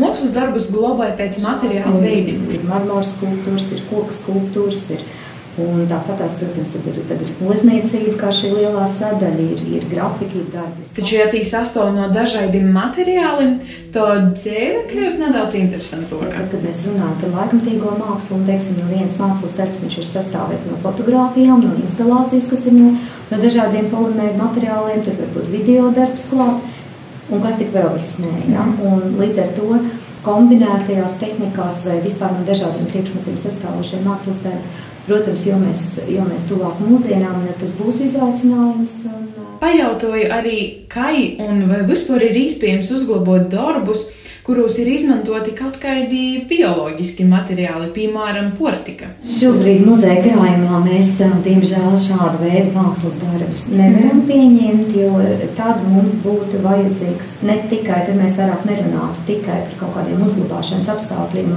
mākslas 0.02 0.36
darbus 0.36 0.68
glabāja 0.74 1.14
pēc 1.20 1.38
materiāla 1.46 2.02
veidiem. 2.02 2.44
Ir 2.52 2.68
marmora 2.68 3.08
skulptūras, 3.08 3.70
ir 3.72 3.86
koks 3.88 4.20
skulptūras, 4.26 4.84
ir 4.98 5.06
Un 5.62 5.84
tāpat, 5.90 6.18
tās, 6.22 6.36
protams, 6.40 6.72
tad 6.74 6.88
ir, 6.90 6.98
tad 7.10 7.22
ir 7.24 7.32
glezniecība, 7.40 8.14
kā 8.20 8.32
šī 8.36 8.52
lielā 8.56 8.86
sadaļa, 8.98 9.46
ir, 9.54 9.62
ir 9.78 9.86
grafika, 9.92 10.40
ir 10.40 10.50
darbs. 10.54 10.92
Taču, 10.96 11.16
ja 11.18 11.28
tīs 11.32 11.52
sastāv 11.54 11.92
no 11.96 12.08
dažādiem 12.14 12.70
materiāliem, 12.76 13.56
tad 13.96 14.32
dzīve 14.38 14.86
kļūst 14.92 15.24
nedaudz 15.24 15.58
interesantāka. 15.60 16.32
Tad, 16.34 16.50
kad 16.54 16.66
mēs 16.66 16.84
runājam 16.88 17.16
par 17.22 17.34
laikmatīgo 17.38 17.96
mākslu, 18.00 18.40
un 18.40 18.46
teiksim, 18.50 18.82
no 18.82 18.90
viens 18.92 19.18
mākslas 19.22 19.58
darbs 19.58 19.82
viņš 19.86 19.98
ir 20.02 20.08
sastāvēt 20.10 20.70
no 20.70 20.78
fotografijām, 20.86 21.66
no 21.66 21.74
instalācijas, 21.84 22.52
kas 22.52 22.70
ir 22.70 22.78
no, 22.78 22.94
no 23.32 23.42
dažādiem 23.42 23.90
polimēru 23.94 24.38
materiāliem, 24.42 25.04
tad 25.08 25.20
varbūt 25.26 25.52
video 25.54 25.90
darbs 25.96 26.30
klāt, 26.32 26.64
un 27.32 27.44
kas 27.44 27.60
tik 27.60 27.76
vēl 27.76 28.00
nē. 28.24 28.38
Ja? 28.54 28.70
Un 28.88 29.20
līdz 29.20 29.44
ar 29.44 29.52
to 29.58 29.82
kombinētajās 30.26 31.18
tehnikās 31.18 31.86
vai 31.88 31.98
vispār 32.04 32.34
no 32.36 32.46
dažādiem 32.46 32.90
priekšmetiem 32.92 33.40
sastāvošiem 33.42 34.04
mākslas 34.06 34.42
darbi 34.44 34.90
Protams, 35.12 35.42
jo 35.44 35.58
mēs, 35.60 35.82
jo 36.08 36.24
mēs 36.24 36.46
tuvāk 36.48 36.78
mūsdienām, 36.80 37.42
tas 37.60 37.74
būs 37.76 37.98
izaicinājums. 38.06 38.94
Un... 39.12 39.26
Pajautāju 39.60 40.30
arī, 40.32 40.60
kā 40.88 41.10
un 41.44 41.66
vai 41.68 41.82
vispār 41.90 42.24
ir 42.30 42.38
iespējams 42.46 42.94
uzglabāt 42.96 43.50
darbus, 43.52 44.06
kuros 44.48 44.78
ir 44.80 44.88
izmantoti 44.94 45.52
kaut 45.58 45.76
kādi 45.84 46.46
bioloģiski 46.48 47.28
materiāli, 47.28 47.92
piemēram, 47.98 48.54
portika. 48.56 49.12
Šobrīd 49.36 49.84
muzeja 49.84 50.24
krājumā 50.24 50.80
mēs, 50.88 51.12
diemžēl, 51.20 51.92
šādu 52.08 52.42
veidu 52.46 52.72
mākslas 52.80 53.20
darbus 53.20 53.68
nevaram 53.68 54.24
pieņemt, 54.32 54.96
jo 54.96 55.12
tad 55.60 55.84
mums 55.92 56.16
būtu 56.24 56.64
vajadzīgs 56.64 57.40
ne 57.52 57.60
tikai, 57.68 58.06
tad 58.08 58.16
mēs 58.16 58.40
vairāk 58.40 58.64
nerunātu 58.72 59.28
tikai 59.28 59.64
par 59.68 59.80
kaut 59.84 59.98
kādiem 60.00 60.24
uzglabāšanas 60.24 60.96
apstākļiem 60.96 61.56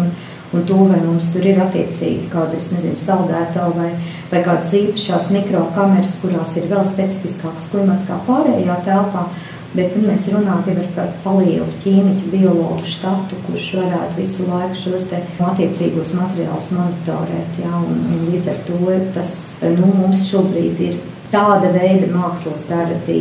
un, 0.54 0.62
to, 0.68 0.78
vai 0.90 1.00
mums 1.02 1.30
tur 1.34 1.44
ir 1.46 1.58
attiecīgi 1.64 2.30
kāda, 2.32 2.58
es 2.58 2.70
nezinu, 2.72 2.98
saldētā 3.00 3.66
vai, 3.76 3.90
vai 4.30 4.44
kādas 4.46 4.72
īpašās 4.78 5.28
mikrokameras, 5.34 6.20
kurās 6.22 6.54
ir 6.58 6.70
vēl 6.70 6.84
specifiskāks 6.86 7.68
klimats 7.72 8.06
kā 8.08 8.20
pārējā 8.28 8.78
telpā. 8.86 9.28
Bet 9.74 9.96
nu, 9.98 10.04
mēs 10.06 10.28
runājam 10.30 10.84
par 10.94 11.08
palielu 11.24 11.64
ķīmiķu, 11.82 12.28
biologu 12.30 12.84
štatu, 12.86 13.40
kurš 13.48 13.72
varētu 13.80 14.20
visu 14.20 14.46
laiku 14.46 14.78
šos 14.78 15.08
attiecīgos 15.10 16.12
materiālus 16.14 16.68
monitorēt. 16.76 17.58
Ja, 17.58 17.72
un, 17.80 18.04
un 18.14 18.28
līdz 18.28 18.52
ar 18.52 18.60
to 18.68 19.00
tas 19.16 19.34
nu, 19.64 19.88
mums 19.98 20.28
šobrīd 20.28 20.84
ir 20.86 21.02
tāda 21.32 21.72
veida 21.74 22.06
mākslas 22.12 22.62
darbi, 22.68 23.18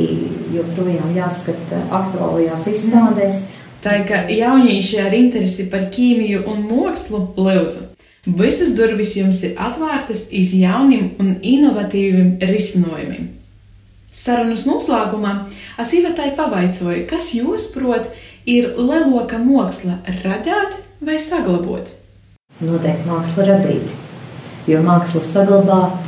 joprojām 0.53 1.15
jāskata 1.17 1.81
aktuālajās 2.03 2.69
izstādēs. 2.75 3.41
Tā 3.83 3.97
ka 4.07 4.21
jaunieši 4.31 4.99
ar 5.03 5.15
interesi 5.17 5.65
par 5.71 5.89
ķīmiju 5.91 6.45
un 6.47 6.61
mākslu 6.69 7.25
lūdzu. 7.35 7.89
Visas 8.23 8.69
durvis 8.77 9.17
jums 9.17 9.41
ir 9.43 9.57
atvērtas 9.59 10.29
iz 10.31 10.53
jauniem 10.55 11.09
un 11.19 11.33
inovatīviem 11.43 12.37
risinājumiem. 12.47 13.25
Sarunas 14.13 14.63
noslēgumā 14.69 15.33
es 15.83 15.91
Ivetai 15.97 16.29
pavaicoju, 16.37 17.03
kas 17.09 17.33
jūs 17.35 17.67
prot 17.73 18.07
ir 18.47 18.69
leloka 18.77 19.41
māksla 19.43 19.99
radīt 20.21 20.79
vai 21.03 21.19
saglabāt? 21.19 21.91
Noteikti 22.63 23.09
māksla 23.09 23.51
radīt. 23.51 23.99
Jo 24.71 24.79
mākslas 24.87 25.27
saglabāt, 25.35 26.07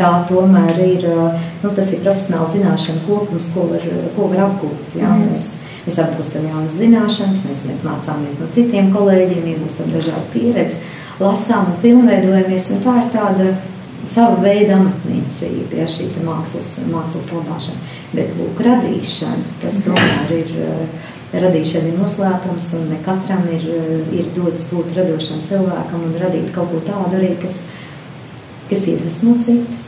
tā 0.00 0.10
tomēr 0.30 0.78
ir, 0.86 1.08
nu, 1.60 1.76
tas 1.76 1.92
ir 1.92 2.00
profesionāls 2.00 2.54
zināšanu 2.56 3.04
kopums, 3.04 3.52
ko 3.52 3.68
var, 3.74 3.84
ko 4.16 4.32
var 4.32 4.46
apgūt. 4.46 4.94
Jā, 4.96 5.10
mm. 5.12 5.59
Mēs, 5.86 5.98
apgūstam 6.04 6.46
jaunas 6.48 6.78
zināšanas, 6.78 7.42
mēs, 7.46 7.64
mēs 7.68 7.82
mācāmies 7.86 8.38
no 8.40 8.48
citiem 8.54 8.92
kolēģiem, 8.94 9.50
iegūstam 9.54 9.92
dažādu 9.94 10.26
pieredzi, 10.34 10.80
lasām 11.20 11.72
un 11.72 11.82
pilnveidojamies, 11.84 12.70
un 12.74 12.82
tā 12.84 12.96
ir 13.02 13.12
tāda 13.14 13.50
sava 14.10 14.40
veida 14.42 14.76
amatniecība, 14.78 15.82
ja 15.82 15.86
šī 15.90 16.08
mākslas, 16.24 16.76
mākslas 16.90 17.28
labāšana. 17.34 17.90
Bet 18.14 18.32
lūk, 18.38 18.62
radīšana, 18.66 19.56
tas 19.62 19.78
tomēr 19.84 20.32
ir, 20.34 20.54
eh, 20.64 21.10
radīšana 21.44 21.92
ir 21.92 21.98
noslēpums 22.00 22.72
un 22.78 22.88
ne 22.90 22.98
katram 23.04 23.46
ir, 23.52 23.68
eh, 23.68 24.18
ir 24.18 24.32
dots 24.36 24.64
būt 24.72 24.94
radošam 24.96 25.44
cilvēkam 25.46 26.04
un 26.08 26.18
radīt 26.18 26.52
kaut 26.54 26.72
ko 26.72 26.80
tādu 26.80 27.20
arī, 27.20 27.36
kas, 27.40 27.62
kas 28.70 28.86
iedvesmo 28.86 29.36
citus. 29.44 29.86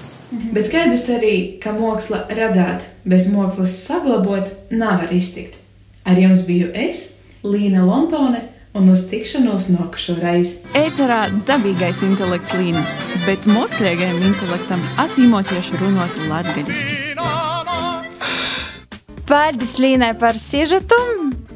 Bet 0.52 0.64
skaidrs 0.64 1.08
arī, 1.12 1.60
ka 1.60 1.72
māksla 1.72 2.26
radāt 2.30 2.86
bez 3.04 3.28
mākslas 3.32 3.74
saglabāt 3.88 4.52
nav 4.70 5.02
var 5.02 5.12
iztikt. 5.12 5.61
Ar 6.02 6.18
jums 6.18 6.40
biju 6.46 6.72
es, 6.74 7.02
Līna 7.46 7.84
Lontone 7.86 8.40
un 8.74 8.88
uz 8.90 9.04
tikšanos 9.10 9.68
nākušo 9.70 10.16
reizi. 10.18 10.58
Ēterā 10.74 11.28
dabīgais 11.46 12.00
intelekts 12.06 12.54
līna, 12.58 12.82
bet 13.26 13.46
mākslīgajam 13.46 14.18
intelektam 14.26 14.82
asimotieši 15.02 15.78
runāt 15.78 16.18
latgaļiski. 16.26 16.98
Paldies 19.28 19.76
Līnai 19.78 20.12
par 20.18 20.38
sižetu! 20.40 20.98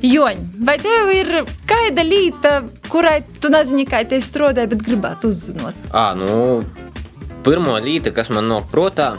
Joņ, 0.07 0.43
vai 0.69 0.77
tev 0.79 1.11
ir 1.11 1.33
kāda 1.67 2.05
lieta, 2.07 2.59
kurai 2.93 3.19
tu 3.43 3.51
nezini, 3.51 3.87
kā 3.89 4.05
te 4.07 4.21
strādāji, 4.23 4.77
bet 4.77 4.85
gribētu 4.87 5.33
uzzināt? 5.33 5.89
À, 5.91 6.13
nu, 6.15 6.63
pirmā 7.43 7.81
lieta, 7.83 8.15
kas 8.15 8.31
man 8.31 8.47
nāk 8.53 8.71
prātā, 8.71 9.17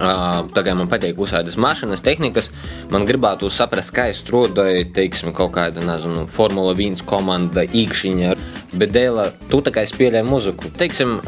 Tagad 0.00 0.78
man 0.78 0.88
patīk 0.88 1.18
uzsākt 1.20 1.58
mašīnas 1.60 2.00
tehnikas. 2.04 2.48
Man 2.92 3.04
gribētu 3.08 3.50
saprast, 3.52 3.92
kā 3.92 4.08
es 4.08 4.22
strādāju, 4.24 4.86
teiksim, 4.96 5.34
kaut 5.36 5.52
kāda, 5.58 5.84
nezinu, 5.84 6.24
Formula 6.32 6.72
1 6.72 7.04
komanda, 7.08 7.66
īkšķiņa. 7.68 8.32
Bet 8.70 8.92
dēļ 8.94 9.22
tu 9.50 9.62
tā 9.66 9.72
kā 9.74 9.86
spēlē 9.88 10.22
muziku. 10.26 10.70
Teiksim, 10.78 11.18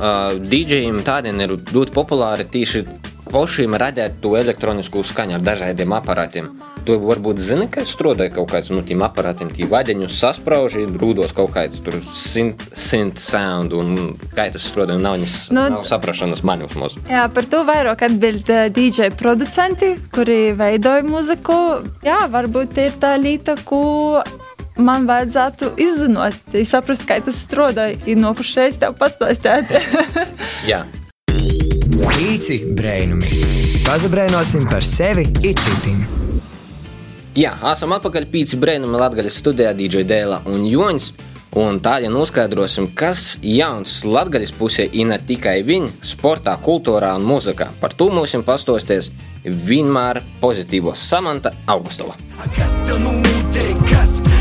DJiem 0.47 1.01
tādiem 1.07 1.41
ir 1.43 1.57
ļoti 1.73 1.95
populāri 1.95 2.47
tieši 2.47 2.85
pašiem 3.33 3.75
radīt 3.81 4.21
to 4.23 4.37
elektronisku 4.39 5.03
skaņu 5.07 5.39
ar 5.39 5.47
dažādiem 5.47 5.97
aparātiem. 5.97 6.51
Tu 6.83 6.97
varbūt 6.99 7.39
zini, 7.39 7.69
ka 7.71 7.85
strādāja 7.87 8.33
kaut 8.35 8.51
kāds 8.51 8.73
no 8.73 8.81
nu, 8.81 8.87
tiem 8.87 9.05
aparātiem, 9.07 9.53
tie 9.55 9.69
vadeņus 9.71 10.17
sasprāži, 10.19 10.83
rūdos 10.99 11.31
kaut 11.37 11.53
kāds 11.55 11.79
tur 11.87 12.01
synth, 12.19 13.23
sound, 13.23 13.77
un 13.79 14.17
kā 14.35 14.49
tas 14.51 14.67
strādāja, 14.67 14.99
nav, 14.99 15.21
nis, 15.23 15.37
nu, 15.55 15.63
nav 15.77 15.87
saprašanas 15.87 16.43
manis 16.43 16.75
mūs. 16.75 16.99
Jā, 17.07 17.29
par 17.33 17.47
to 17.47 17.63
vairāk 17.69 18.03
atbild 18.09 18.51
DJ 18.75 19.13
producenti, 19.15 19.95
kuri 20.11 20.57
veidoja 20.59 21.07
muziku. 21.07 21.61
Jā, 22.03 22.25
varbūt 22.33 22.83
ir 22.83 22.99
tā 22.99 23.15
līta, 23.23 23.55
ko 23.63 23.85
man 24.77 25.07
vajadzētu 25.09 25.73
izzināt, 25.81 26.39
saprast, 26.69 27.05
kā 27.09 27.19
tas 27.25 27.41
strādāja, 27.45 27.99
ir 28.07 28.21
nokušreiz 28.21 28.79
tev 28.83 28.97
pastāstīt. 29.01 29.73
Jā. 30.71 30.85
Pīci 32.13 32.63
brēnumi. 32.77 33.43
Pazabrēnosim 33.87 34.69
par 34.71 34.85
sevi 34.87 35.27
un 35.29 35.53
citiem. 35.59 36.07
Jā, 37.33 37.55
esam 37.73 37.95
atpakaļ 37.97 38.27
pīci 38.29 38.59
brēnumi 38.61 38.99
Latgaļas 39.01 39.39
studijā 39.41 39.73
DJ 39.77 40.05
Dēla 40.09 40.43
un 40.53 40.67
Joņs. 40.69 41.13
Un 41.57 41.83
ja 41.85 42.09
noskaidrosim, 42.09 42.87
kas 42.97 43.35
jauns 43.45 43.99
Latvijas 44.09 44.55
pusē 44.57 44.87
ir 44.89 45.11
ne 45.11 45.19
tikai 45.21 45.59
viņa 45.69 45.91
sportā, 46.01 46.57
kultūrā 46.57 47.13
un 47.19 47.27
mūzikā. 47.29 47.69
Par 47.81 47.93
to 47.93 48.09
mums 48.09 48.33
ir 48.33 48.45
pastosties 48.47 49.11
vienmēr 49.45 50.23
pozitīvo 50.41 50.97
Samanta 50.97 51.53
Augustova. 51.67 52.17
Kas 52.57 52.81
tev 52.89 53.05
notiek? 53.05 53.77
Kas, 53.91 54.21
kas, 54.25 54.32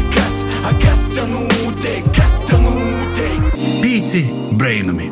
kas 0.79 1.07
tev 1.11 1.27
notiek? 1.31 2.05
Kas 2.15 2.37
tev 2.47 2.63
notiek? 2.65 3.49
Pīci 3.81 4.23
brēnumi! 4.59 5.09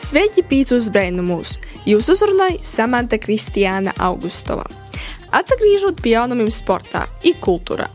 Sveiki, 0.00 0.44
pīcis 0.46 0.90
brēnumos! 0.92 1.56
Jūs 1.88 2.12
uzrunāja 2.14 2.60
Samanta 2.64 3.18
Kristiāna 3.20 3.96
Augustova. 3.98 4.68
Atgriežot 5.36 5.98
pie 6.00 6.14
jaunumiem 6.14 6.48
sportā, 6.48 7.02
ir 7.26 7.34
kultūrā. 7.44 7.90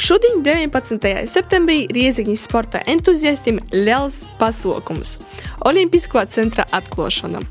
Šodien, 0.00 0.38
19. 0.46 1.26
septembrī, 1.28 1.82
Riezikņas 1.92 2.44
sporta 2.48 2.80
entuziastiem 2.88 3.58
liels 3.74 4.22
pasākums- 4.40 5.18
Olimpisko 5.68 6.24
centra 6.32 6.64
atklāšana. 6.72 7.42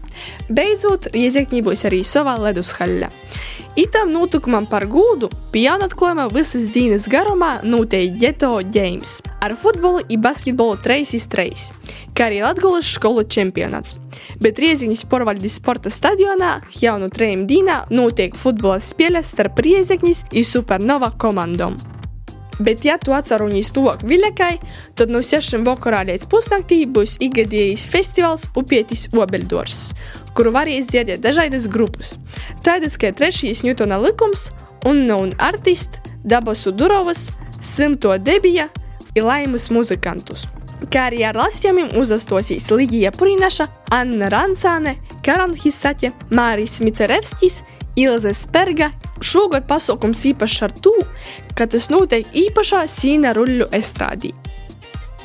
Beidzot, 0.50 1.12
Riezikņī 1.14 1.62
būs 1.62 1.86
arī 1.86 2.02
sava 2.04 2.34
ledushaļa. 2.42 3.12
Itam 3.76 4.14
notikumam 4.16 4.66
par 4.66 4.88
gūdu 4.88 5.30
pie 5.52 5.68
jaunatklājuma 5.68 6.30
visas 6.34 6.70
dienas 6.72 7.08
garumā 7.08 7.62
notiek 7.64 8.18
Geto 8.18 8.62
Games 8.64 9.22
ar 9.42 9.52
futbolu 9.52 10.02
un 10.10 10.22
basketbolu 10.22 10.78
3x3, 10.78 11.72
kā 12.16 12.30
arī 12.30 12.42
Latvijas 12.44 12.94
skolu 12.98 13.26
čempionāts. 13.28 14.00
Bet 14.42 14.60
Rieziņas 14.62 15.06
porvaļģis 15.12 15.60
sporta 15.62 15.92
stadionā 15.94 16.60
jaunu 16.82 17.10
trījiem 17.14 17.46
dienā 17.50 17.82
notiek 17.92 18.36
futbola 18.38 18.80
spēles 18.84 19.34
starp 19.36 19.60
Rieziņas 19.66 20.26
un 20.32 20.48
Supernova 20.48 21.12
komandām. 21.20 21.78
Bet, 22.60 22.86
ja 22.86 22.96
tu 22.98 23.12
atceries 23.12 23.72
to 23.76 23.84
viļakai, 23.84 24.54
tad 24.96 25.12
no 25.12 25.20
6 25.20 25.60
vakarā 25.68 26.06
līdz 26.08 26.28
pusnaktī 26.32 26.86
būs 26.88 27.18
ikgadējis 27.24 27.84
festivāls 27.92 28.46
Upietis 28.56 29.10
Obeldors, 29.12 29.92
kuru 30.38 30.54
varēs 30.56 30.88
dziedāt 30.88 31.24
dažādas 31.26 31.68
grupas. 31.68 32.16
Tādas 32.64 32.96
kā 32.96 33.12
trešais 33.12 33.66
Newtona 33.68 34.00
likums, 34.00 34.54
Unknown 34.88 35.36
Artist, 35.44 36.00
Dabasu 36.24 36.72
Durovas, 36.72 37.28
Simto 37.60 38.16
Debija 38.18 38.70
un 39.16 39.28
Laimas 39.28 39.68
muzikantus. 39.72 40.48
Lasījumiem 41.36 41.96
uzastosīs 42.00 42.70
Ligija 42.72 43.12
Purinaša, 43.12 43.68
Anna 43.92 44.30
Rancāne, 44.30 44.96
Karan 45.24 45.56
Hisaķe, 45.56 46.12
Māris 46.32 46.82
Micerevskis, 46.84 47.64
Ilze 47.96 48.34
Sperga. 48.34 48.92
Šogad 49.22 49.68
pasākums 49.68 50.26
īpašs 50.28 50.64
ar 50.68 50.74
to, 50.76 50.94
ka 51.56 51.68
tas 51.68 51.90
notiek 51.90 52.28
īpašā 52.36 52.84
sīna 52.92 53.32
ruļļu 53.36 53.70
estrādī. 53.72 54.34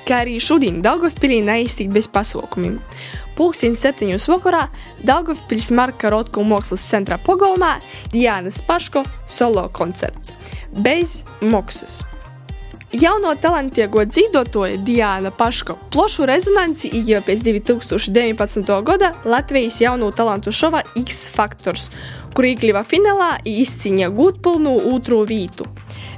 Kā 0.07 0.23
arī 0.25 0.39
šodien 0.43 0.81
Daugavpilī 0.83 1.41
neiztikt 1.47 1.93
bez 1.95 2.09
pasākumiem. 2.11 2.79
Pulksten 3.39 3.77
septiņos 3.79 4.29
vakarā 4.31 4.65
Daugavpils 5.07 5.71
Marka 5.75 6.11
Rotko 6.13 6.43
mākslas 6.47 6.87
centrā 6.87 7.19
Pogolmā 7.23 7.77
Diānas 8.13 8.63
Paško 8.67 9.05
solo 9.27 9.69
koncerts 9.75 10.35
bez 10.83 11.23
maksas. 11.43 12.01
Jauno 12.91 13.31
talantīgo 13.39 14.03
dzīvotoja 14.03 14.81
Diana 14.83 15.31
Paško 15.31 15.77
plašu 15.95 16.25
rezonanci 16.27 16.89
ieguva 16.91 17.21
pēc 17.23 17.45
2019. 17.47 18.71
gada 18.83 19.13
Latvijas 19.25 19.77
jauno 19.79 20.09
talantu 20.11 20.51
šova 20.51 20.81
X 20.99 21.29
Factors, 21.31 21.85
kur 22.35 22.49
iekļuva 22.49 22.83
finālā 22.83 23.29
un 23.45 23.61
izcīnīja 23.63 24.09
gūtpilnu 24.11 24.73
otro 24.91 25.21
vietu. 25.23 25.69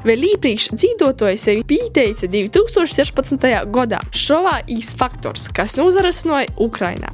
Vēl 0.08 0.24
iepriekš 0.30 0.70
dzīvotoja 0.72 1.36
sevi 1.36 1.66
pieteica 1.68 2.30
2016. 2.32 3.44
gadā 3.68 4.00
šovā 4.08 4.62
X 4.64 4.94
Factors, 4.96 5.50
kas 5.52 5.76
nozarasnoja 5.76 6.54
Ukrainā. 6.56 7.12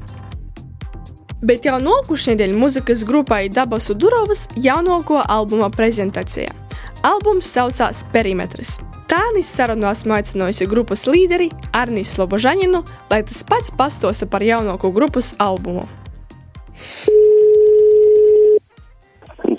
Bet 1.43 1.67
jau 1.67 1.81
nākošais 1.83 2.37
nedēļa 2.37 2.63
muzikas 2.63 3.03
grupai 3.07 3.49
Dabasu 3.51 3.99
Durovas 3.99 4.47
jaunāko 4.55 5.19
albuma 5.19 5.67
prezentācijā. 5.75 6.55
Albums 7.03 7.51
saucās 7.51 8.05
Perimetrs. 8.15 8.79
Tānis 9.09 9.49
sarunā 9.49 9.95
esmu 9.97 10.13
aicinājusi 10.19 10.67
grupas 10.69 11.07
līderi 11.09 11.47
Arnijas 11.73 12.11
Slobožaninu, 12.13 12.83
lai 13.09 13.23
tas 13.25 13.39
pats 13.49 13.73
pastosta 13.73 14.27
par 14.29 14.43
jaunāko 14.45 14.91
grupas 14.93 15.31
albumu. 15.41 15.87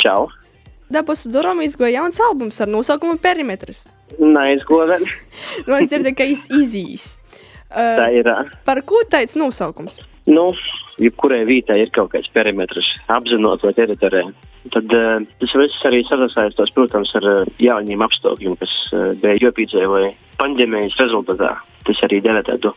Čau! 0.04 0.28
Dabas 0.94 1.26
durām 1.34 1.64
izgoja 1.66 1.96
jauns 1.98 2.22
albums 2.22 2.62
ar 2.62 2.70
nosaukumu 2.70 3.18
Perimetrs. 3.22 3.88
Neizgoda. 4.22 5.00
Nu, 5.68 5.80
es 5.80 5.90
dzirdēju, 5.90 6.16
ka 6.18 6.30
viņš 6.30 6.46
izīs. 6.60 7.08
Tā 7.74 8.06
ir. 8.14 8.30
Par 8.66 8.84
ko 8.86 9.02
tāds 9.10 9.38
nosaukums? 9.38 9.98
Nu, 10.30 10.52
jebkurai 11.02 11.42
vītai 11.50 11.82
ir 11.84 11.92
kaut 11.94 12.14
kāds 12.14 12.30
perimetrs, 12.34 12.90
apzināti 13.10 13.66
vai 13.66 13.74
teritorija. 13.78 14.30
Tad 14.74 14.96
uh, 14.96 15.22
tas 15.42 15.54
viss 15.58 15.86
arī 15.88 16.02
sasaistās, 16.08 16.74
protams, 16.76 17.14
ar 17.20 17.30
uh, 17.30 17.54
jauniem 17.62 18.04
apstākļiem, 18.06 18.58
kas 18.60 18.74
uh, 18.94 19.08
bija 19.22 19.48
jāpiedzīvoja 19.48 20.12
pandēmijas 20.40 20.98
rezultātā. 21.02 21.56
Tas 21.88 22.04
arī 22.06 22.20
deva 22.26 22.44
tādu 22.46 22.74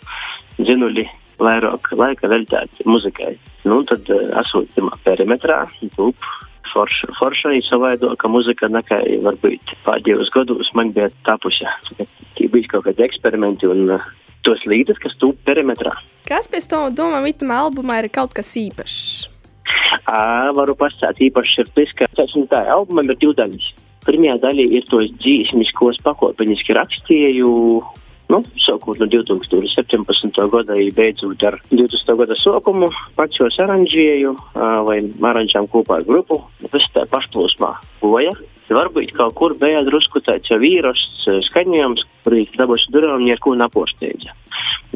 dzinuļi 0.61 1.05
vairāk 1.43 1.93
laika 1.99 2.31
veltīt 2.31 2.81
muzikai. 2.89 3.35
Nu, 3.69 3.83
tad 3.89 4.09
uh, 4.13 4.25
esot 4.41 4.73
tajā 4.77 4.97
perimetrā, 5.05 5.61
tūp, 5.97 6.27
forša, 6.73 7.13
forša 7.19 7.55
ir 7.59 7.67
savaidoka 7.67 8.31
muzika, 8.31 8.71
nekā 8.73 9.03
varbūt 9.27 9.77
pēdējos 9.87 10.33
gados 10.35 10.73
man 10.79 10.95
bija 10.97 11.11
tapusi. 11.27 11.69
Tie 12.39 12.49
bija 12.49 12.77
kaut 12.77 12.89
kādi 12.89 13.07
eksperimenti 13.09 13.69
un 13.71 13.99
uh, 13.99 14.09
tos 14.47 14.65
līdzekļus, 14.67 15.03
kas 15.05 15.21
tūp 15.21 15.45
perimetrā. 15.49 15.95
Kas 16.29 16.49
pēc 16.51 16.71
tam 16.71 16.89
domā, 16.95 17.23
vitam 17.27 17.53
albumā 17.55 18.03
ir 18.03 18.13
kaut 18.15 18.35
kas 18.37 18.55
īpašs? 18.59 19.32
Ā, 20.09 20.51
varu 20.57 20.75
īpaši 20.77 21.61
ir 21.63 21.73
tas, 21.77 21.97
ka 21.97 22.09
tā 22.51 22.63
albumam 22.75 23.11
ir 23.11 23.19
divi 23.21 23.35
daļas. 23.39 23.73
Pirmā 24.03 24.37
daļa 24.43 24.65
ir 24.79 24.87
tos 24.91 25.11
dzīsmis, 25.23 25.73
ko 25.79 25.93
es 25.93 26.01
pakopeniski 26.03 26.75
rakstīju. 26.75 27.51
Nu, 28.33 28.39
sākot 28.65 28.97
no 28.99 29.07
2017. 29.13 30.39
gada, 30.51 30.79
beidzot 30.97 31.43
ar 31.45 31.59
20. 31.69 32.15
gada 32.17 32.37
sākumu, 32.41 32.89
pats 33.19 33.37
jau 33.37 33.51
aranžēju 33.67 34.33
ā, 34.57 34.71
vai 34.87 35.03
aranžējām 35.05 35.69
kopā 35.69 36.01
ar 36.01 36.07
grupu. 36.09 36.41
Viss 36.73 36.89
tā 36.95 37.05
pašplūsmā 37.13 37.75
goja. 38.01 38.33
Varbūt 38.73 39.13
kaut 39.13 39.35
kur 39.37 39.53
bija 39.61 39.83
drusku 39.85 40.23
tāds 40.25 40.49
jau 40.49 40.57
vīruss 40.63 41.27
skaņojums, 41.51 42.07
kurī 42.25 42.47
dabūšu 42.57 42.95
durām 42.95 43.27
neko 43.27 43.53
naposteidza. 43.61 44.33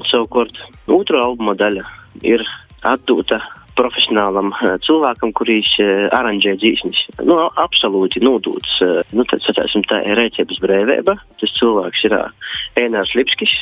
Savukārt, 0.08 0.56
otrā 0.88 1.20
albuma 1.26 1.52
daļa 1.58 1.84
ir 2.24 2.46
atdota 2.86 3.42
profesionālam 3.78 4.50
eh, 4.54 4.76
cilvēkam, 4.86 5.32
kurš 5.36 5.72
uh, 5.82 5.92
aranžē 6.16 6.56
dzīsnis. 6.60 7.04
Nu, 7.26 7.38
absolūti 7.62 8.22
nodūts. 8.24 8.80
Uh, 8.84 9.00
nu, 9.16 9.26
tad, 9.28 9.44
satāsim, 9.46 9.84
tā 9.88 10.02
ir 10.06 10.18
rēcības 10.18 10.60
brīvība. 10.62 11.16
Tas 11.40 11.54
cilvēks 11.58 12.04
ir 12.08 12.16
Ēnārs 12.80 13.14
Lipskis, 13.18 13.54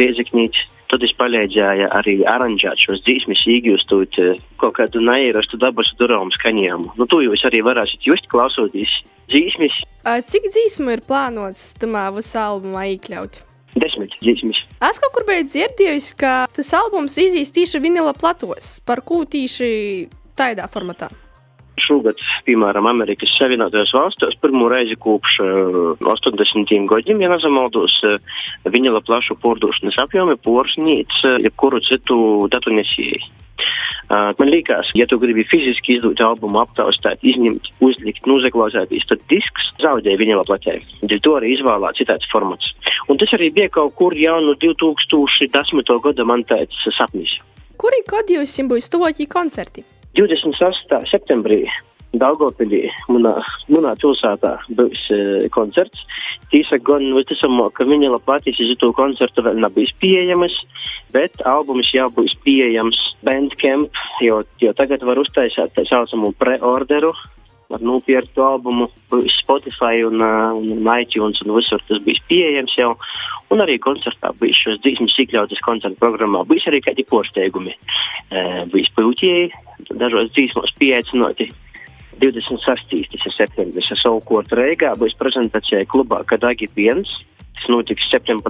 Rieziknīts. 0.00 0.66
Tad 0.90 1.04
es 1.06 1.12
palīdzēju 1.14 1.86
arī 1.94 2.16
aranžēt 2.26 2.80
šos 2.82 3.04
dzīsmis, 3.06 3.44
iegūstot 3.46 4.16
kaut 4.58 4.74
kādu 4.74 5.02
neierastu 5.06 5.60
dabas 5.62 5.92
durām 6.00 6.32
skaņojumu. 6.34 6.96
Nu, 6.98 7.06
to 7.06 7.20
jūs 7.22 7.44
arī 7.46 7.60
varēsiet 7.62 8.08
just 8.08 8.26
klausoties 8.32 8.96
dzīsmis. 9.30 9.76
Cik 10.02 10.50
dzīsmu 10.50 10.96
ir 10.96 11.04
plānots 11.06 11.76
tamā 11.78 12.08
visā 12.16 12.48
albumā 12.50 12.88
iekļaut? 12.96 13.38
Desmit 13.78 14.16
dzīsmis. 14.18 14.58
Es 14.82 14.98
kaut 15.02 15.12
kur 15.14 15.26
biju 15.28 15.46
dzirdējusi, 15.46 16.14
ka 16.18 16.34
tas 16.54 16.72
albums 16.74 17.18
izīs 17.22 17.52
tieši 17.54 17.82
vinila 17.82 18.14
platos. 18.16 18.78
Par 18.86 19.04
ko 19.06 19.22
tieši 19.30 19.70
tādā 20.38 20.66
formatā? 20.72 21.10
Šogad, 21.80 22.18
piemēram, 22.44 22.84
Amerikas 22.90 23.32
Savienotajās 23.38 23.92
valstīs 23.96 24.36
pirmo 24.42 24.68
reizi 24.68 24.98
kopš 25.00 25.36
uh, 25.40 25.78
80. 26.12 26.74
gadiem, 26.90 27.22
ja 27.24 27.30
nezamaldos, 27.32 27.94
uh, 28.04 28.18
viņa 28.68 29.00
plašu 29.06 29.38
pārdošanas 29.40 30.00
apjomi 30.02 30.36
porcelāns, 30.44 31.22
uh, 31.24 31.38
jebkuru 31.40 31.80
citu 31.86 32.18
datu 32.52 32.74
nesēju. 32.74 33.39
Uh, 34.10 34.32
man 34.40 34.50
liekas, 34.50 34.90
ja 34.98 35.06
tu 35.06 35.20
gribi 35.22 35.44
fiziski 35.46 35.94
izdot 35.98 36.18
albumu, 36.24 36.58
aptaustīt, 36.64 37.20
izņemt, 37.32 37.68
uzlikt, 37.86 38.26
nozaklausēties, 38.26 39.06
tad 39.06 39.22
disks 39.30 39.68
zaudēja 39.82 40.18
viņa 40.18 40.40
platē. 40.48 40.80
Dēļ 41.04 41.22
to 41.22 41.36
arī 41.38 41.52
izvēlēts 41.54 42.02
citāds 42.02 42.30
formats. 42.32 42.72
Un 43.06 43.20
tas 43.22 43.30
arī 43.38 43.52
bija 43.54 43.70
kaut 43.70 43.94
kur 43.98 44.16
jau 44.18 44.40
no 44.42 44.56
2010. 44.58 45.94
gada 46.08 46.26
man 46.26 46.42
tāds 46.48 46.82
sapnis. 46.96 47.38
Kuri 47.80 48.02
kad 48.08 48.28
jūs 48.28 48.58
būs 48.68 48.90
tuvākie 48.92 49.28
koncerti? 49.30 49.86
26. 50.18 50.90
septembrī 51.06 51.62
Daugopilī, 52.10 52.88
manā, 53.06 53.36
manā 53.70 53.92
pilsētā, 54.00 54.56
būs 54.74 55.02
uh, 55.14 55.44
koncerts. 55.54 56.02
Tīsa 56.50 56.80
gan 56.82 57.04
visticamāk, 57.14 57.76
ka 57.78 57.86
viņa 57.86 58.10
lapātīs 58.16 58.58
uz 58.64 58.72
to 58.80 58.90
koncertu 58.96 59.44
vēl 59.46 59.60
nav 59.62 59.76
bijis 59.76 59.92
pieejamas, 60.02 60.56
bet 61.14 61.38
albums 61.46 61.92
jau 61.94 62.08
būs 62.16 62.34
pieejams 62.42 62.98
Bandcamp, 63.22 63.94
jo, 64.26 64.40
jo 64.58 64.72
tagad 64.74 65.06
var 65.06 65.22
uztaisīt 65.22 65.76
tā 65.76 65.86
saucamu 65.86 66.32
preorderu. 66.40 67.14
Ar 67.70 67.84
nopirktu 67.86 68.42
albumu, 68.42 68.88
būs 69.12 69.36
Spotify 69.44 70.02
un, 70.02 70.18
uh, 70.18 70.50
un 70.50 70.90
iTunes, 70.98 71.38
un 71.46 71.54
visur 71.54 71.78
tas 71.86 72.02
bija 72.02 72.26
pieejams 72.26 72.74
jau. 72.74 72.90
Un 73.54 73.62
arī 73.62 73.78
koncertā 73.78 74.34
bija 74.42 74.58
šos 74.58 74.82
dzīsmas 74.82 75.14
iekļautas 75.22 75.62
koncerta 75.62 76.02
programmā. 76.02 76.42
Bija 76.50 76.72
arī 76.72 76.82
kādi 76.82 77.06
porsteigumi. 77.06 77.78
Uh, 78.34 78.64
bija 78.74 78.90
pūtieji, 78.98 79.52
dažos 79.94 80.34
dzīsmos 80.34 80.74
pieaicinoti. 80.82 81.52
26. 82.20 83.02
tas 83.10 83.26
ir 83.26 83.34
septembris. 83.34 83.90
Es 83.92 84.02
savukārt 84.04 84.52
Reigā 84.56 84.92
būs 85.00 85.16
prezentācijā 85.20 85.84
klubā 85.90 86.22
Kadagi 86.28 86.70
Piens. 86.74 87.20
Tas 87.60 87.68
notiks 87.68 88.06
17. 88.08 88.40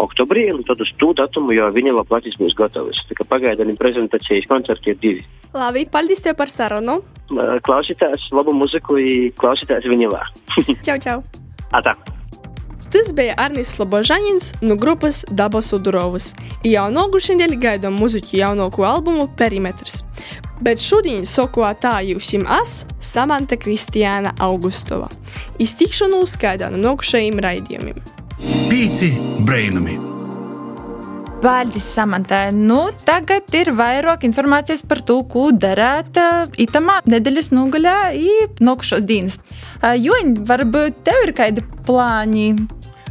oktobrī, 0.00 0.46
un 0.54 0.62
tad 0.64 0.80
uz 0.80 0.92
to 1.00 1.10
datumu 1.16 1.52
jau 1.52 1.68
viņa 1.74 1.92
lapas 1.98 2.30
būs 2.40 2.56
gatavs. 2.56 3.02
Pagaidām 3.28 3.74
prezentācijas 3.76 4.48
koncerti 4.48 4.94
ir 4.94 5.00
divi. 5.02 5.26
Labi, 5.52 5.84
paldies 5.90 6.24
tev 6.24 6.38
par 6.38 6.52
sarunu. 6.52 7.02
Klausītājs 7.66 8.30
labu 8.32 8.56
muziku, 8.56 8.96
klausītājs 9.40 9.90
viņilā. 9.92 10.24
Čau, 10.86 10.98
čau! 11.02 11.20
Atā! 11.74 11.96
Tas 12.94 13.10
bija 13.14 13.34
Arnijas 13.36 13.72
Slobožanins 13.74 14.52
no 14.60 14.76
grupas 14.78 15.24
Dabas 15.30 15.72
Udurovas. 15.74 16.28
Jau 16.62 16.84
nogušajā 16.94 17.40
nedēļā 17.40 17.58
gaidām 17.64 17.96
muziķu 17.98 18.36
jaunāko 18.38 18.84
albumu 18.86 19.26
Perimetrs. 19.34 20.04
Bet 20.62 20.78
šodien 20.78 21.26
sokā 21.26 21.72
tā 21.82 21.96
jūs 22.06 22.30
es, 22.60 22.76
Samanta 23.02 23.58
Kristiāna 23.58 24.36
Augustova. 24.38 25.08
Iztikšanu 25.58 26.22
uzskaidā 26.22 26.70
no 26.70 26.78
nogušajiem 26.78 27.42
raidījumiem. 27.42 27.98
Pīci 28.70 29.10
brainami! 29.42 29.98
Paldies, 31.42 31.90
Samantā. 31.96 32.46
Nu, 32.54 32.86
tagad 33.04 33.50
ir 33.58 33.72
vairāk 33.74 34.22
informācijas 34.24 34.86
par 34.86 35.02
to, 35.02 35.18
ko 35.28 35.50
darāt 35.50 36.14
itamā 36.62 37.00
nedēļas 37.10 37.50
nogaļā, 37.58 37.98
īpnokušos 38.38 39.04
dienas. 39.10 39.42
Joņ, 39.82 40.38
varbūt 40.46 41.02
tev 41.04 41.26
ir 41.26 41.34
kādi 41.36 41.66
plāni? 41.84 42.54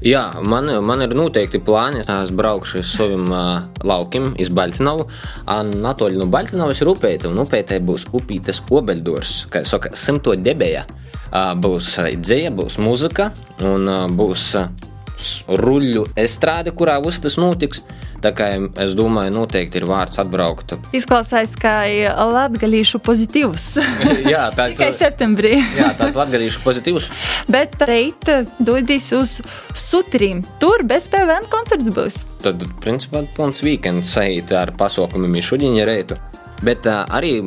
Jā, 0.04 0.22
man, 0.44 0.68
man 0.84 1.00
ir 1.06 1.14
noteikti 1.16 1.62
plāni. 1.64 2.02
Es 2.04 2.32
braukšu 2.36 2.82
uz 2.82 2.90
saviem 2.92 3.30
uh, 3.32 3.62
laukiem, 3.88 4.34
iz 4.36 4.50
Baltinovu. 4.52 5.06
Natoļi 5.48 6.20
no 6.20 6.28
Baltinovas 6.28 6.82
ir 6.84 6.92
upēta, 6.92 7.32
un 7.32 7.40
upētē 7.46 7.80
būs 7.80 8.10
upītas 8.12 8.60
obeļdors, 8.68 9.38
kā 9.54 9.64
saka, 9.68 9.94
simto 9.96 10.36
debēja. 10.36 10.84
Uh, 11.32 11.54
būs 11.56 11.94
uh, 12.04 12.10
dzēja, 12.20 12.52
būs 12.52 12.76
muzika 12.84 13.32
un 13.64 13.88
uh, 13.88 14.04
būs 14.12 14.50
uh, 14.60 14.68
ruļļu 15.48 16.08
estrāde, 16.20 16.74
kurā 16.76 17.00
viss 17.04 17.22
tas 17.24 17.38
notiks. 17.40 17.84
Tā 18.24 18.32
kā 18.32 18.46
es 18.80 18.94
domāju, 18.96 19.34
noteikti 19.36 19.82
ir 19.82 19.86
vārds 19.90 20.20
atbraukt. 20.22 20.78
Izklausās 20.96 21.58
kā 21.60 21.74
latgadījušu 22.16 23.02
pozitīvs. 23.04 23.66
Jā, 24.34 24.46
tāds 24.56 24.80
Tikai 24.80 24.94
septembrī. 24.96 25.58
Jā, 25.76 25.92
tāds 26.00 26.16
latgadījušu 26.20 26.64
pozitīvs. 26.64 27.10
Bet 27.54 27.76
reit 27.90 28.32
dodīs 28.64 29.10
uz 29.18 29.42
sutrīm. 29.76 30.46
Tur 30.64 30.86
bez 30.88 31.10
PVN 31.12 31.50
koncerts 31.52 31.92
būs. 31.92 32.22
Tad, 32.44 32.64
principā, 32.84 33.26
pilns 33.36 33.60
weekends 33.66 34.16
saīt 34.16 34.56
ar 34.56 34.72
pasaukumiem 34.80 35.42
šodien 35.44 35.76
reitu. 35.88 36.16
Bet 36.64 36.86
uh, 36.88 37.02
arī 37.12 37.40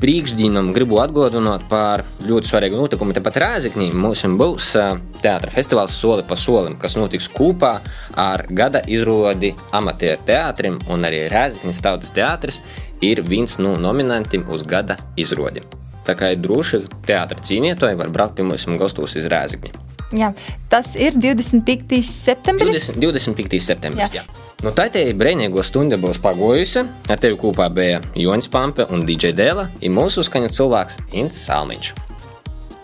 priekšdīnam 0.00 0.70
gribu 0.76 1.00
atgādināt 1.02 1.66
par 1.70 2.04
ļoti 2.24 2.50
svarīgu 2.50 2.78
notikumu. 2.78 3.16
Tepat 3.16 3.40
Rēzaknī 3.42 3.90
mums 3.92 4.24
būs 4.38 4.70
uh, 4.80 5.00
teātris 5.24 5.56
festivāls 5.56 5.96
Soli 5.96 6.24
pa 6.28 6.38
solim, 6.40 6.78
kas 6.80 6.96
notiks 6.96 7.28
kopā 7.32 7.78
ar 8.16 8.46
gada 8.48 8.84
izrādi 8.86 9.52
amatieru 9.76 10.22
teātrim, 10.28 10.78
un 10.92 11.08
arī 11.08 11.26
Rēzaknis 11.32 11.82
tautas 11.84 12.14
teātris 12.16 12.62
ir 13.04 13.20
viens 13.26 13.58
no 13.58 13.74
nominantiem 13.80 14.46
uz 14.52 14.64
gada 14.68 14.96
izrādi. 15.20 15.64
Tā 16.06 16.14
kā 16.14 16.32
ir 16.32 16.40
droši 16.40 16.84
teātris 17.08 17.48
cīnītāji, 17.48 17.98
var 17.98 18.14
braukt 18.14 18.38
pie 18.38 18.46
mums 18.46 18.68
gastos 18.78 19.18
uz 19.18 19.28
Rēzakni. 19.30 19.74
Jā, 20.14 20.30
tas 20.70 20.94
ir 20.94 21.16
25. 21.18 21.98
septembris. 22.06 22.92
20, 22.94 23.00
25. 23.02 23.58
septembris. 23.58 24.14
Jā. 24.14 24.22
Jā. 24.22 24.45
Nu, 24.64 24.70
tā 24.72 24.86
te 24.88 25.02
brīvīgo 25.12 25.60
stunda 25.60 25.98
būs 26.00 26.16
pagojusi. 26.24 26.86
Ar 27.12 27.18
tevi 27.20 27.36
kopā 27.36 27.66
bija 27.68 28.00
Joņš 28.16 28.46
Pampe 28.48 28.86
un 28.88 29.02
DJ 29.04 29.34
Dēla, 29.36 29.66
un 29.84 29.92
mūsu 29.92 30.24
skaņu 30.24 30.48
cilvēks 30.56 30.96
Ints 31.12 31.42
Salmiņš. 31.44 31.92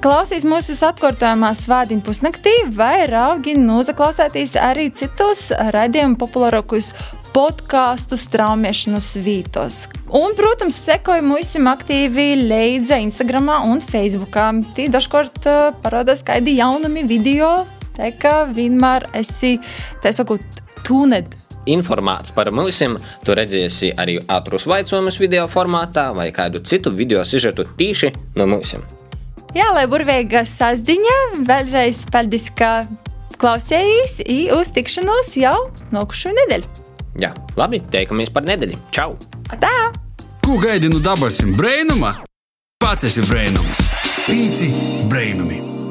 klausīs 0.03 0.43
mūsu 0.45 0.75
atkārtojumā 0.85 1.53
Svētdienu 1.55 2.03
pusnaktī, 2.05 2.53
vai 2.77 3.07
raugi 3.07 3.55
nozaklausēties 3.57 4.57
arī 4.59 4.91
citos 4.93 5.47
raidījumu 5.73 6.19
populārākos 6.21 6.93
podkāstu 7.33 8.19
straumēšanas 8.21 9.09
vītos. 9.25 9.87
Un, 10.13 10.35
protams, 10.37 10.77
sekoju 10.77 11.25
mums 11.25 11.55
aktīvi 11.57 12.35
līdzi 12.51 12.99
Instagram 13.07 13.49
un 13.71 13.81
Facebook. 13.81 14.37
Tī 14.77 14.91
dažkārt 14.93 15.47
uh, 15.47 15.71
parādās 15.81 16.21
kādi 16.27 16.59
jaunumi 16.59 17.07
video, 17.09 17.63
tā 17.97 18.13
kā 18.13 18.43
vienmēr 18.53 19.09
esi, 19.23 19.57
tā 20.03 20.13
sakot, 20.13 20.45
tūned 20.83 21.42
informēts 21.71 22.35
par 22.35 22.51
mums, 22.55 22.81
tu 23.25 23.37
redzēsi 23.37 23.93
arī 23.99 24.19
ātrus 24.27 24.67
vaicojumus 24.67 25.19
video 25.23 25.47
formātā 25.51 26.11
vai 26.17 26.31
kādu 26.35 26.63
citu 26.65 26.91
video 26.95 27.25
sižetu 27.25 27.67
tieši 27.79 28.13
no 28.37 28.49
mums. 28.51 28.75
Jā, 29.53 29.69
lai 29.77 29.85
burvīga 29.91 30.47
sasdiņa, 30.49 31.17
vēlreiz 31.45 32.07
paldies, 32.13 32.49
ka 32.57 32.87
klausījāties, 33.43 34.23
un 34.25 34.61
uz 34.61 34.73
tikšanos 34.73 35.35
jau 35.41 35.57
nākušo 35.93 36.33
nedēļu. 36.39 36.71
Jā, 37.21 37.35
labi, 37.61 37.83
teikamies 37.93 38.33
par 38.33 38.47
nedēļu. 38.49 38.79
Čau! 38.95 39.19
Tā! 39.53 39.93
Ko 40.43 40.57
gaidi 40.63 40.89
no 40.91 41.03
dabasim 41.05 41.53
brēnuma? 41.59 42.17
Pats 42.83 43.11
esi 43.11 43.27
brēnums! 43.29 43.85
Pīci 44.25 44.73
brēnumi! 45.13 45.82